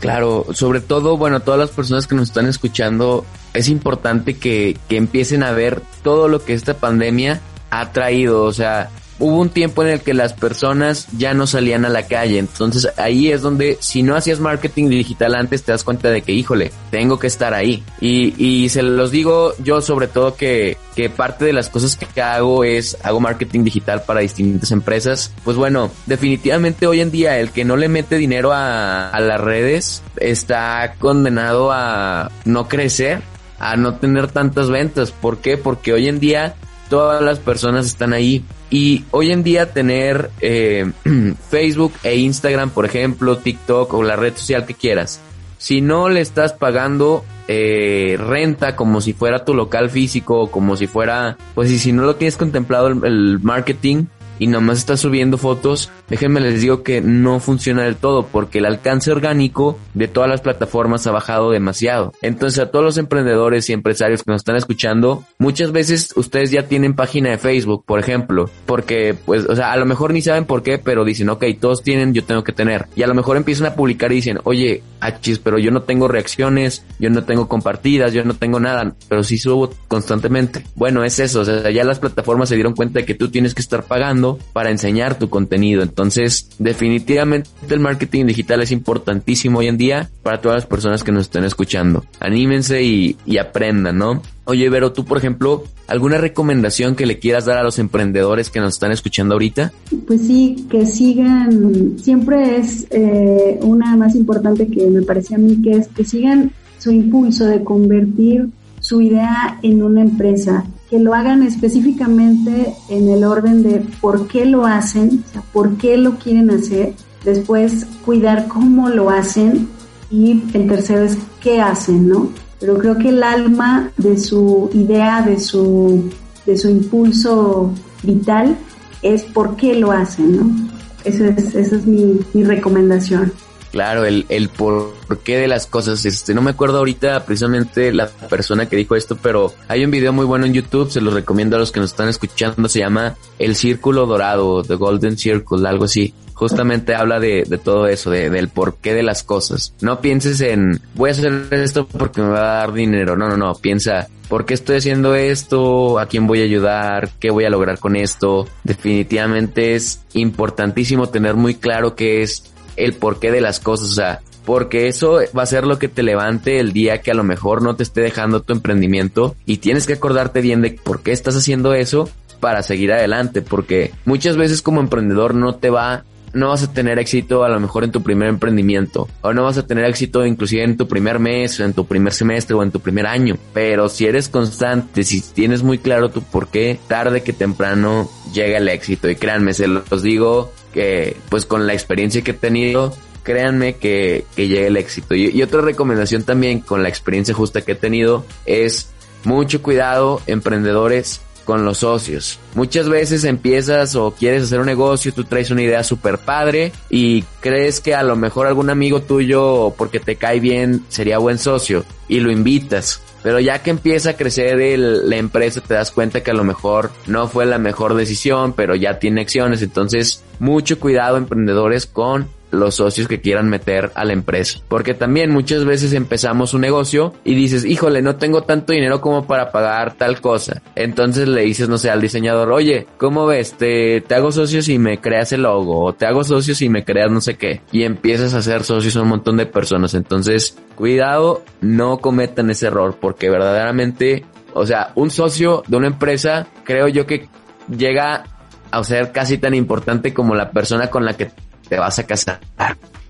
Claro, 0.00 0.46
sobre 0.52 0.80
todo, 0.80 1.16
bueno, 1.16 1.40
todas 1.40 1.58
las 1.58 1.70
personas 1.70 2.06
que 2.06 2.14
nos 2.14 2.28
están 2.28 2.46
escuchando, 2.46 3.24
es 3.54 3.68
importante 3.68 4.38
que, 4.38 4.78
que 4.88 4.96
empiecen 4.96 5.42
a 5.42 5.52
ver 5.52 5.82
todo 6.02 6.28
lo 6.28 6.44
que 6.44 6.54
esta 6.54 6.74
pandemia 6.74 7.40
ha 7.70 7.92
traído, 7.92 8.44
o 8.44 8.52
sea, 8.52 8.90
hubo 9.18 9.40
un 9.40 9.50
tiempo 9.50 9.82
en 9.82 9.90
el 9.90 10.00
que 10.00 10.14
las 10.14 10.32
personas 10.32 11.08
ya 11.16 11.34
no 11.34 11.46
salían 11.46 11.84
a 11.84 11.88
la 11.88 12.06
calle. 12.06 12.38
Entonces 12.38 12.88
ahí 12.96 13.30
es 13.30 13.42
donde 13.42 13.78
si 13.80 14.02
no 14.02 14.16
hacías 14.16 14.40
marketing 14.40 14.88
digital 14.88 15.34
antes 15.34 15.62
te 15.62 15.72
das 15.72 15.84
cuenta 15.84 16.10
de 16.10 16.22
que, 16.22 16.32
híjole, 16.32 16.72
tengo 16.90 17.18
que 17.18 17.26
estar 17.26 17.54
ahí. 17.54 17.82
Y, 18.00 18.34
y 18.42 18.68
se 18.68 18.82
los 18.82 19.10
digo 19.10 19.54
yo 19.58 19.80
sobre 19.80 20.08
todo 20.08 20.36
que, 20.36 20.76
que 20.94 21.10
parte 21.10 21.44
de 21.44 21.52
las 21.52 21.68
cosas 21.68 21.96
que 21.96 22.20
hago 22.20 22.64
es 22.64 22.96
hago 23.02 23.20
marketing 23.20 23.64
digital 23.64 24.02
para 24.02 24.20
distintas 24.20 24.70
empresas. 24.70 25.32
Pues 25.44 25.56
bueno, 25.56 25.90
definitivamente 26.06 26.86
hoy 26.86 27.00
en 27.00 27.10
día 27.10 27.38
el 27.38 27.50
que 27.50 27.64
no 27.64 27.76
le 27.76 27.88
mete 27.88 28.16
dinero 28.16 28.52
a, 28.52 29.10
a 29.10 29.20
las 29.20 29.40
redes 29.40 30.02
está 30.16 30.94
condenado 30.98 31.70
a 31.72 32.30
no 32.44 32.68
crecer 32.68 33.22
a 33.58 33.76
no 33.76 33.94
tener 33.94 34.28
tantas 34.28 34.70
ventas. 34.70 35.12
¿Por 35.12 35.38
qué? 35.38 35.56
Porque 35.56 35.92
hoy 35.92 36.08
en 36.08 36.20
día 36.20 36.56
todas 36.88 37.22
las 37.22 37.38
personas 37.38 37.86
están 37.86 38.12
ahí. 38.12 38.44
Y 38.70 39.04
hoy 39.10 39.30
en 39.30 39.42
día 39.42 39.72
tener 39.72 40.30
eh, 40.40 40.90
Facebook 41.50 41.92
e 42.02 42.16
Instagram, 42.16 42.70
por 42.70 42.84
ejemplo, 42.84 43.38
TikTok 43.38 43.92
o 43.94 44.02
la 44.02 44.16
red 44.16 44.34
social 44.36 44.66
que 44.66 44.74
quieras, 44.74 45.20
si 45.58 45.80
no 45.80 46.08
le 46.08 46.20
estás 46.20 46.52
pagando 46.52 47.24
eh, 47.48 48.16
renta 48.18 48.76
como 48.76 49.00
si 49.00 49.12
fuera 49.12 49.44
tu 49.44 49.54
local 49.54 49.90
físico, 49.90 50.50
como 50.50 50.76
si 50.76 50.86
fuera, 50.86 51.36
pues 51.54 51.70
y 51.70 51.78
si 51.78 51.92
no 51.92 52.02
lo 52.02 52.16
tienes 52.16 52.36
contemplado 52.36 52.88
el 52.88 53.38
marketing, 53.40 54.06
y 54.38 54.46
nomás 54.46 54.78
estás 54.78 55.00
subiendo 55.00 55.38
fotos, 55.38 55.90
déjenme 56.08 56.40
les 56.40 56.60
digo 56.60 56.82
que 56.82 57.00
no 57.00 57.40
funciona 57.40 57.84
del 57.84 57.96
todo 57.96 58.26
porque 58.26 58.58
el 58.58 58.66
alcance 58.66 59.10
orgánico 59.10 59.78
de 59.94 60.08
todas 60.08 60.28
las 60.28 60.40
plataformas 60.40 61.06
ha 61.06 61.12
bajado 61.12 61.50
demasiado. 61.50 62.12
Entonces 62.22 62.58
a 62.58 62.70
todos 62.70 62.84
los 62.84 62.98
emprendedores 62.98 63.68
y 63.70 63.72
empresarios 63.72 64.22
que 64.22 64.30
nos 64.30 64.40
están 64.40 64.56
escuchando, 64.56 65.24
muchas 65.38 65.72
veces 65.72 66.12
ustedes 66.16 66.50
ya 66.50 66.68
tienen 66.68 66.94
página 66.94 67.30
de 67.30 67.38
Facebook, 67.38 67.84
por 67.86 67.98
ejemplo, 67.98 68.50
porque 68.66 69.16
pues, 69.24 69.46
o 69.46 69.56
sea, 69.56 69.72
a 69.72 69.76
lo 69.76 69.86
mejor 69.86 70.12
ni 70.12 70.22
saben 70.22 70.44
por 70.44 70.62
qué, 70.62 70.78
pero 70.78 71.04
dicen, 71.04 71.28
ok, 71.28 71.44
todos 71.60 71.82
tienen, 71.82 72.14
yo 72.14 72.24
tengo 72.24 72.44
que 72.44 72.52
tener. 72.52 72.86
Y 72.94 73.02
a 73.02 73.06
lo 73.06 73.14
mejor 73.14 73.36
empiezan 73.36 73.66
a 73.66 73.74
publicar 73.74 74.12
y 74.12 74.16
dicen, 74.16 74.38
oye, 74.44 74.82
achis, 75.00 75.38
pero 75.38 75.58
yo 75.58 75.70
no 75.70 75.82
tengo 75.82 76.08
reacciones, 76.08 76.84
yo 76.98 77.10
no 77.10 77.24
tengo 77.24 77.48
compartidas, 77.48 78.12
yo 78.12 78.24
no 78.24 78.34
tengo 78.34 78.60
nada, 78.60 78.94
pero 79.08 79.22
sí 79.22 79.38
subo 79.38 79.70
constantemente. 79.88 80.64
Bueno, 80.74 81.04
es 81.04 81.18
eso, 81.18 81.40
o 81.40 81.44
sea, 81.44 81.70
ya 81.70 81.84
las 81.84 81.98
plataformas 81.98 82.48
se 82.48 82.54
dieron 82.54 82.74
cuenta 82.74 83.00
de 83.00 83.06
que 83.06 83.14
tú 83.14 83.28
tienes 83.28 83.54
que 83.54 83.62
estar 83.62 83.84
pagando 83.84 84.25
para 84.52 84.70
enseñar 84.70 85.18
tu 85.18 85.28
contenido. 85.28 85.82
Entonces, 85.82 86.50
definitivamente 86.58 87.48
el 87.68 87.80
marketing 87.80 88.26
digital 88.26 88.62
es 88.62 88.72
importantísimo 88.72 89.60
hoy 89.60 89.68
en 89.68 89.76
día 89.76 90.10
para 90.22 90.40
todas 90.40 90.56
las 90.56 90.66
personas 90.66 91.04
que 91.04 91.12
nos 91.12 91.22
estén 91.22 91.44
escuchando. 91.44 92.04
Anímense 92.20 92.82
y, 92.82 93.16
aprendan, 93.38 93.98
¿no? 93.98 94.22
Oye, 94.44 94.68
Vero, 94.70 94.92
tú, 94.92 95.04
por 95.04 95.18
ejemplo, 95.18 95.64
¿alguna 95.88 96.18
recomendación 96.18 96.94
que 96.94 97.06
le 97.06 97.18
quieras 97.18 97.46
dar 97.46 97.58
a 97.58 97.62
los 97.62 97.78
emprendedores 97.78 98.50
que 98.50 98.60
nos 98.60 98.74
están 98.74 98.92
escuchando 98.92 99.34
ahorita? 99.34 99.72
Pues 100.06 100.22
sí, 100.22 100.66
que 100.70 100.86
sigan, 100.86 101.98
siempre 101.98 102.58
es 102.58 102.86
eh, 102.90 103.58
una 103.62 103.96
más 103.96 104.14
importante 104.14 104.68
que 104.68 104.86
me 104.88 105.02
parece 105.02 105.34
a 105.34 105.38
mí, 105.38 105.60
que 105.62 105.72
es 105.72 105.88
que 105.88 106.04
sigan 106.04 106.52
su 106.78 106.90
impulso 106.90 107.44
de 107.46 107.64
convertir 107.64 108.48
su 108.86 109.00
idea 109.00 109.58
en 109.62 109.82
una 109.82 110.02
empresa, 110.02 110.64
que 110.90 110.98
lo 110.98 111.14
hagan 111.14 111.42
específicamente 111.42 112.74
en 112.88 113.08
el 113.08 113.24
orden 113.24 113.62
de 113.62 113.84
por 114.00 114.28
qué 114.28 114.44
lo 114.44 114.66
hacen, 114.66 115.24
o 115.28 115.32
sea, 115.32 115.42
por 115.52 115.76
qué 115.76 115.96
lo 115.96 116.16
quieren 116.18 116.50
hacer, 116.50 116.94
después 117.24 117.86
cuidar 118.04 118.46
cómo 118.46 118.88
lo 118.88 119.10
hacen 119.10 119.68
y 120.10 120.42
el 120.54 120.68
tercero 120.68 121.04
es 121.04 121.18
qué 121.40 121.60
hacen, 121.60 122.08
¿no? 122.08 122.30
pero 122.58 122.78
creo 122.78 122.96
que 122.96 123.10
el 123.10 123.22
alma 123.22 123.90
de 123.96 124.18
su 124.18 124.70
idea, 124.72 125.22
de 125.22 125.38
su, 125.38 126.10
de 126.46 126.56
su 126.56 126.68
impulso 126.68 127.72
vital, 128.02 128.56
es 129.02 129.22
por 129.22 129.56
qué 129.56 129.74
lo 129.74 129.92
hacen, 129.92 130.36
¿no? 130.36 130.68
Esa 131.04 131.28
es, 131.28 131.54
esa 131.54 131.76
es 131.76 131.86
mi, 131.86 132.18
mi 132.32 132.44
recomendación. 132.44 133.32
Claro, 133.72 134.04
el, 134.04 134.26
el 134.28 134.48
por 134.48 134.94
qué 135.24 135.38
de 135.38 135.48
las 135.48 135.66
cosas. 135.66 136.04
Este, 136.04 136.34
no 136.34 136.42
me 136.42 136.50
acuerdo 136.50 136.78
ahorita 136.78 137.24
precisamente 137.24 137.92
la 137.92 138.08
persona 138.08 138.68
que 138.68 138.76
dijo 138.76 138.96
esto, 138.96 139.16
pero 139.20 139.52
hay 139.68 139.84
un 139.84 139.90
video 139.90 140.12
muy 140.12 140.24
bueno 140.24 140.46
en 140.46 140.54
YouTube, 140.54 140.90
se 140.90 141.00
los 141.00 141.14
recomiendo 141.14 141.56
a 141.56 141.58
los 141.58 141.72
que 141.72 141.80
nos 141.80 141.90
están 141.90 142.08
escuchando, 142.08 142.68
se 142.68 142.80
llama 142.80 143.16
El 143.38 143.54
Círculo 143.54 144.06
Dorado, 144.06 144.62
The 144.62 144.74
Golden 144.74 145.18
Circle, 145.18 145.68
algo 145.68 145.84
así 145.84 146.14
justamente 146.36 146.94
habla 146.94 147.18
de, 147.18 147.44
de 147.48 147.58
todo 147.58 147.88
eso, 147.88 148.10
de, 148.10 148.28
del 148.28 148.48
porqué 148.48 148.92
de 148.92 149.02
las 149.02 149.22
cosas. 149.22 149.74
No 149.80 150.00
pienses 150.00 150.42
en, 150.42 150.80
voy 150.94 151.08
a 151.08 151.12
hacer 151.12 151.48
esto 151.50 151.88
porque 151.88 152.20
me 152.20 152.28
va 152.28 152.40
a 152.40 152.58
dar 152.58 152.72
dinero. 152.74 153.16
No, 153.16 153.28
no, 153.28 153.38
no. 153.38 153.54
Piensa, 153.54 154.06
¿por 154.28 154.44
qué 154.44 154.52
estoy 154.52 154.76
haciendo 154.76 155.14
esto? 155.14 155.98
¿A 155.98 156.06
quién 156.06 156.26
voy 156.26 156.42
a 156.42 156.44
ayudar? 156.44 157.08
¿Qué 157.18 157.30
voy 157.30 157.46
a 157.46 157.50
lograr 157.50 157.78
con 157.78 157.96
esto? 157.96 158.46
Definitivamente 158.64 159.74
es 159.74 160.02
importantísimo 160.12 161.08
tener 161.08 161.34
muy 161.36 161.54
claro 161.54 161.96
qué 161.96 162.20
es 162.22 162.52
el 162.76 162.94
porqué 162.94 163.30
de 163.30 163.40
las 163.40 163.60
cosas. 163.60 163.90
O 163.90 163.94
sea, 163.94 164.20
porque 164.44 164.86
eso 164.86 165.18
va 165.36 165.42
a 165.42 165.46
ser 165.46 165.66
lo 165.66 165.78
que 165.78 165.88
te 165.88 166.02
levante 166.02 166.60
el 166.60 166.72
día 166.72 167.02
que 167.02 167.10
a 167.10 167.14
lo 167.14 167.24
mejor 167.24 167.62
no 167.62 167.76
te 167.76 167.82
esté 167.82 168.00
dejando 168.00 168.42
tu 168.42 168.52
emprendimiento 168.52 169.34
y 169.44 169.58
tienes 169.58 169.86
que 169.86 169.94
acordarte 169.94 170.40
bien 170.40 170.62
de 170.62 170.70
por 170.70 171.02
qué 171.02 171.12
estás 171.12 171.36
haciendo 171.36 171.74
eso 171.74 172.08
para 172.40 172.62
seguir 172.62 172.92
adelante, 172.92 173.42
porque 173.42 173.92
muchas 174.04 174.36
veces 174.36 174.62
como 174.62 174.80
emprendedor 174.80 175.34
no 175.34 175.56
te 175.56 175.70
va 175.70 176.04
no 176.32 176.50
vas 176.50 176.62
a 176.62 176.72
tener 176.72 176.98
éxito 176.98 177.44
a 177.44 177.48
lo 177.48 177.58
mejor 177.58 177.82
en 177.82 177.92
tu 177.92 178.02
primer 178.02 178.28
emprendimiento 178.28 179.08
o 179.22 179.32
no 179.32 179.44
vas 179.44 179.56
a 179.56 179.66
tener 179.66 179.86
éxito 179.86 180.26
inclusive 180.26 180.62
en 180.64 180.76
tu 180.76 180.86
primer 180.86 181.18
mes 181.18 181.58
o 181.58 181.64
en 181.64 181.72
tu 181.72 181.86
primer 181.86 182.12
semestre 182.12 182.54
o 182.54 182.62
en 182.62 182.70
tu 182.70 182.80
primer 182.80 183.06
año. 183.06 183.38
Pero 183.54 183.88
si 183.88 184.06
eres 184.06 184.28
constante, 184.28 185.02
si 185.02 185.22
tienes 185.22 185.62
muy 185.62 185.78
claro 185.78 186.10
tu 186.10 186.22
por 186.22 186.48
qué, 186.48 186.78
tarde 186.88 187.22
que 187.22 187.32
temprano 187.32 188.10
llega 188.34 188.58
el 188.58 188.68
éxito. 188.68 189.08
Y 189.08 189.16
créanme, 189.16 189.54
se 189.54 189.66
los 189.66 190.02
digo 190.02 190.52
que 190.76 191.16
pues 191.30 191.46
con 191.46 191.66
la 191.66 191.72
experiencia 191.72 192.20
que 192.20 192.32
he 192.32 192.34
tenido, 192.34 192.94
créanme 193.22 193.76
que, 193.76 194.26
que 194.36 194.46
llega 194.46 194.66
el 194.66 194.76
éxito. 194.76 195.14
Y, 195.14 195.30
y 195.30 195.42
otra 195.42 195.62
recomendación 195.62 196.22
también 196.22 196.60
con 196.60 196.82
la 196.82 196.90
experiencia 196.90 197.34
justa 197.34 197.62
que 197.62 197.72
he 197.72 197.76
tenido 197.76 198.26
es 198.44 198.90
mucho 199.24 199.62
cuidado, 199.62 200.20
emprendedores, 200.26 201.22
con 201.46 201.64
los 201.64 201.78
socios. 201.78 202.38
Muchas 202.54 202.90
veces 202.90 203.24
empiezas 203.24 203.94
o 203.94 204.10
quieres 204.10 204.42
hacer 204.42 204.60
un 204.60 204.66
negocio, 204.66 205.14
tú 205.14 205.24
traes 205.24 205.50
una 205.50 205.62
idea 205.62 205.82
súper 205.82 206.18
padre 206.18 206.72
y 206.90 207.22
crees 207.40 207.80
que 207.80 207.94
a 207.94 208.02
lo 208.02 208.16
mejor 208.16 208.46
algún 208.46 208.68
amigo 208.68 209.00
tuyo 209.00 209.72
porque 209.78 210.00
te 210.00 210.16
cae 210.16 210.40
bien 210.40 210.84
sería 210.88 211.16
buen 211.16 211.38
socio 211.38 211.86
y 212.08 212.20
lo 212.20 212.30
invitas. 212.30 213.00
Pero 213.26 213.40
ya 213.40 213.60
que 213.60 213.70
empieza 213.70 214.10
a 214.10 214.16
crecer 214.16 214.60
el, 214.60 215.10
la 215.10 215.16
empresa 215.16 215.60
te 215.60 215.74
das 215.74 215.90
cuenta 215.90 216.22
que 216.22 216.30
a 216.30 216.34
lo 216.34 216.44
mejor 216.44 216.92
no 217.08 217.26
fue 217.26 217.44
la 217.44 217.58
mejor 217.58 217.94
decisión, 217.94 218.52
pero 218.52 218.76
ya 218.76 219.00
tiene 219.00 219.22
acciones. 219.22 219.62
Entonces, 219.62 220.22
mucho 220.38 220.78
cuidado 220.78 221.16
emprendedores 221.16 221.86
con 221.86 222.28
los 222.50 222.76
socios 222.76 223.08
que 223.08 223.20
quieran 223.20 223.48
meter 223.48 223.90
a 223.94 224.04
la 224.04 224.12
empresa. 224.12 224.60
Porque 224.68 224.94
también 224.94 225.30
muchas 225.30 225.64
veces 225.64 225.92
empezamos 225.92 226.54
un 226.54 226.60
negocio 226.60 227.14
y 227.24 227.34
dices, 227.34 227.64
híjole, 227.64 228.02
no 228.02 228.16
tengo 228.16 228.42
tanto 228.42 228.72
dinero 228.72 229.00
como 229.00 229.26
para 229.26 229.50
pagar 229.50 229.94
tal 229.94 230.20
cosa. 230.20 230.62
Entonces 230.74 231.28
le 231.28 231.42
dices, 231.42 231.68
no 231.68 231.78
sé, 231.78 231.90
al 231.90 232.00
diseñador, 232.00 232.50
oye, 232.52 232.86
¿cómo 232.98 233.26
ves? 233.26 233.54
Te, 233.54 234.00
te 234.00 234.14
hago 234.14 234.32
socios 234.32 234.68
y 234.68 234.78
me 234.78 235.00
creas 235.00 235.32
el 235.32 235.42
logo, 235.42 235.84
o 235.84 235.92
te 235.92 236.06
hago 236.06 236.24
socios 236.24 236.62
y 236.62 236.68
me 236.68 236.84
creas 236.84 237.10
no 237.10 237.20
sé 237.20 237.36
qué. 237.36 237.60
Y 237.72 237.82
empiezas 237.82 238.34
a 238.34 238.38
hacer 238.38 238.64
socios 238.64 238.96
a 238.96 239.02
un 239.02 239.08
montón 239.08 239.36
de 239.36 239.46
personas. 239.46 239.94
Entonces, 239.94 240.58
cuidado, 240.74 241.42
no 241.60 241.98
cometan 241.98 242.50
ese 242.50 242.66
error, 242.66 242.96
porque 243.00 243.30
verdaderamente, 243.30 244.24
o 244.54 244.66
sea, 244.66 244.92
un 244.94 245.10
socio 245.10 245.62
de 245.66 245.76
una 245.76 245.88
empresa, 245.88 246.46
creo 246.64 246.88
yo 246.88 247.06
que 247.06 247.28
llega 247.68 248.24
a 248.70 248.84
ser 248.84 249.12
casi 249.12 249.38
tan 249.38 249.54
importante 249.54 250.12
como 250.12 250.34
la 250.34 250.50
persona 250.50 250.88
con 250.88 251.04
la 251.04 251.14
que 251.14 251.30
te 251.68 251.78
vas 251.78 251.98
a 251.98 252.04
casar. 252.04 252.40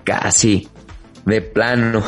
Casi. 0.04 0.68
De 1.24 1.40
plano. 1.40 2.02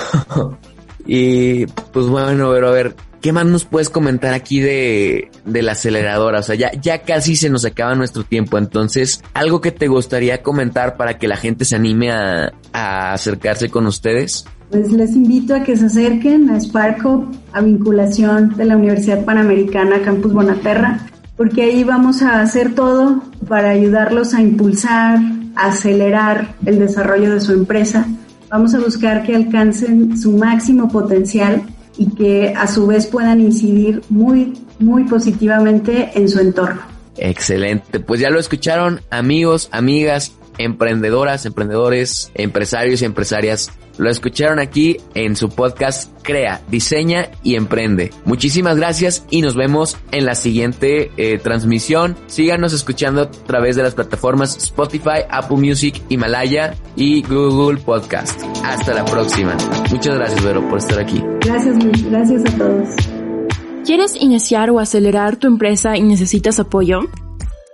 y 1.06 1.66
pues 1.66 2.06
bueno, 2.06 2.50
pero 2.52 2.68
a 2.68 2.72
ver, 2.72 2.94
¿qué 3.20 3.32
más 3.32 3.46
nos 3.46 3.64
puedes 3.64 3.90
comentar 3.90 4.34
aquí 4.34 4.60
de, 4.60 5.30
de 5.44 5.62
la 5.62 5.72
aceleradora? 5.72 6.40
O 6.40 6.42
sea, 6.42 6.54
ya, 6.54 6.70
ya 6.80 7.02
casi 7.02 7.36
se 7.36 7.50
nos 7.50 7.64
acaba 7.64 7.94
nuestro 7.94 8.24
tiempo. 8.24 8.58
Entonces, 8.58 9.22
algo 9.34 9.60
que 9.60 9.72
te 9.72 9.88
gustaría 9.88 10.42
comentar 10.42 10.96
para 10.96 11.18
que 11.18 11.28
la 11.28 11.36
gente 11.36 11.64
se 11.64 11.76
anime 11.76 12.12
a, 12.12 12.52
a 12.72 13.12
acercarse 13.12 13.68
con 13.68 13.86
ustedes. 13.86 14.44
Pues 14.70 14.92
les 14.92 15.16
invito 15.16 15.54
a 15.54 15.62
que 15.62 15.76
se 15.76 15.86
acerquen 15.86 16.50
a 16.50 16.60
Sparko, 16.60 17.30
a 17.52 17.62
vinculación 17.62 18.54
de 18.56 18.66
la 18.66 18.76
Universidad 18.76 19.24
Panamericana 19.24 20.02
Campus 20.02 20.34
Bonaterra, 20.34 21.06
porque 21.38 21.62
ahí 21.62 21.84
vamos 21.84 22.20
a 22.20 22.42
hacer 22.42 22.74
todo 22.74 23.22
para 23.48 23.70
ayudarlos 23.70 24.34
a 24.34 24.42
impulsar, 24.42 25.20
acelerar 25.58 26.54
el 26.64 26.78
desarrollo 26.78 27.34
de 27.34 27.40
su 27.40 27.52
empresa. 27.52 28.06
Vamos 28.50 28.74
a 28.74 28.78
buscar 28.78 29.24
que 29.24 29.34
alcancen 29.34 30.16
su 30.16 30.32
máximo 30.32 30.88
potencial 30.88 31.62
y 31.98 32.10
que 32.14 32.54
a 32.56 32.66
su 32.66 32.86
vez 32.86 33.06
puedan 33.06 33.40
incidir 33.40 34.02
muy, 34.08 34.54
muy 34.78 35.04
positivamente 35.04 36.10
en 36.14 36.28
su 36.28 36.38
entorno. 36.38 36.80
Excelente, 37.16 37.98
pues 37.98 38.20
ya 38.20 38.30
lo 38.30 38.38
escucharon 38.38 39.00
amigos, 39.10 39.68
amigas, 39.72 40.32
emprendedoras, 40.58 41.46
emprendedores, 41.46 42.30
empresarios 42.34 43.02
y 43.02 43.04
empresarias. 43.04 43.70
Lo 43.96 44.08
escucharon 44.10 44.60
aquí 44.60 44.98
en 45.14 45.34
su 45.34 45.48
podcast 45.48 46.12
Crea, 46.22 46.62
Diseña 46.68 47.30
y 47.42 47.56
Emprende. 47.56 48.12
Muchísimas 48.24 48.76
gracias 48.76 49.24
y 49.28 49.42
nos 49.42 49.56
vemos 49.56 49.96
en 50.12 50.24
la 50.24 50.36
siguiente 50.36 51.10
eh, 51.16 51.38
transmisión. 51.38 52.16
Síganos 52.28 52.72
escuchando 52.72 53.22
a 53.22 53.30
través 53.30 53.74
de 53.74 53.82
las 53.82 53.94
plataformas 53.94 54.56
Spotify, 54.56 55.24
Apple 55.28 55.56
Music, 55.56 56.00
Himalaya 56.08 56.76
y 56.94 57.22
Google 57.22 57.80
Podcast. 57.80 58.40
Hasta 58.64 58.94
la 58.94 59.04
próxima. 59.04 59.56
Muchas 59.90 60.14
gracias, 60.14 60.44
Vero, 60.44 60.68
por 60.68 60.78
estar 60.78 61.00
aquí. 61.00 61.20
Gracias, 61.44 61.82
Luis. 61.82 62.04
Gracias 62.08 62.54
a 62.54 62.56
todos. 62.56 62.88
¿Quieres 63.84 64.14
iniciar 64.14 64.70
o 64.70 64.78
acelerar 64.78 65.36
tu 65.36 65.46
empresa 65.46 65.96
y 65.96 66.02
necesitas 66.02 66.60
apoyo? 66.60 67.00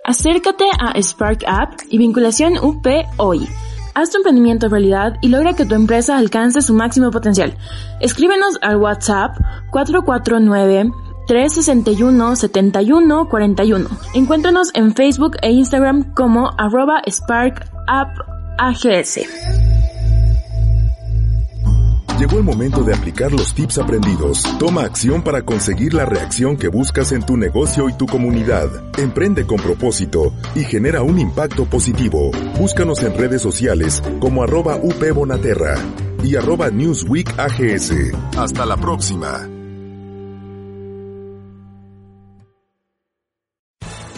Acércate 0.05 0.67
a 0.79 1.01
Spark 1.03 1.45
App 1.47 1.81
y 1.89 1.97
vinculación 1.97 2.59
UP 2.59 2.87
hoy. 3.17 3.49
Haz 3.95 4.11
tu 4.11 4.19
emprendimiento 4.19 4.69
realidad 4.69 5.15
y 5.23 5.29
logra 5.29 5.55
que 5.55 5.65
tu 5.65 5.75
empresa 5.75 6.19
alcance 6.19 6.61
su 6.61 6.75
máximo 6.75 7.11
potencial. 7.11 7.57
Escríbenos 8.01 8.59
al 8.61 8.77
WhatsApp 8.77 9.35
449 9.71 10.91
361 11.27 12.37
71 12.37 13.29
41. 13.31 13.89
Encuéntranos 14.13 14.71
en 14.75 14.95
Facebook 14.95 15.37
e 15.41 15.53
Instagram 15.53 16.13
como 16.13 16.51
arroba 16.59 17.01
Spark 17.09 17.65
App 17.87 18.11
AGS. 18.59 19.21
Llegó 22.19 22.39
el 22.39 22.45
momento 22.45 22.85
de 22.85 22.95
aplicar 22.95 23.33
los 23.33 23.55
tips 23.55 23.79
aprendidos. 23.79 24.45
Toma 24.59 24.83
acción 24.83 25.23
para 25.23 25.43
conseguir 25.43 25.95
la 25.95 26.07
reacción 26.07 26.57
que 26.57 26.69
buscas 26.69 27.11
en 27.13 27.27
tu 27.27 27.37
negocio 27.37 27.89
y 27.89 27.93
tu 27.93 28.07
comunidad. 28.07 28.69
Emprende 28.99 29.47
con 29.47 29.59
propósito 29.59 30.33
y 30.55 30.61
genera 30.61 31.03
un 31.03 31.19
impacto 31.19 31.65
positivo. 31.65 32.31
Búscanos 32.59 33.03
en 33.03 33.17
redes 33.17 33.43
sociales 33.43 34.03
como 34.21 34.43
arroba 34.43 34.77
upbonaterra 34.77 35.77
y 36.23 36.37
arroba 36.37 36.71
Newsweek 36.71 37.39
AGS. 37.39 37.93
Hasta 38.37 38.65
la 38.65 38.77
próxima. 38.77 39.54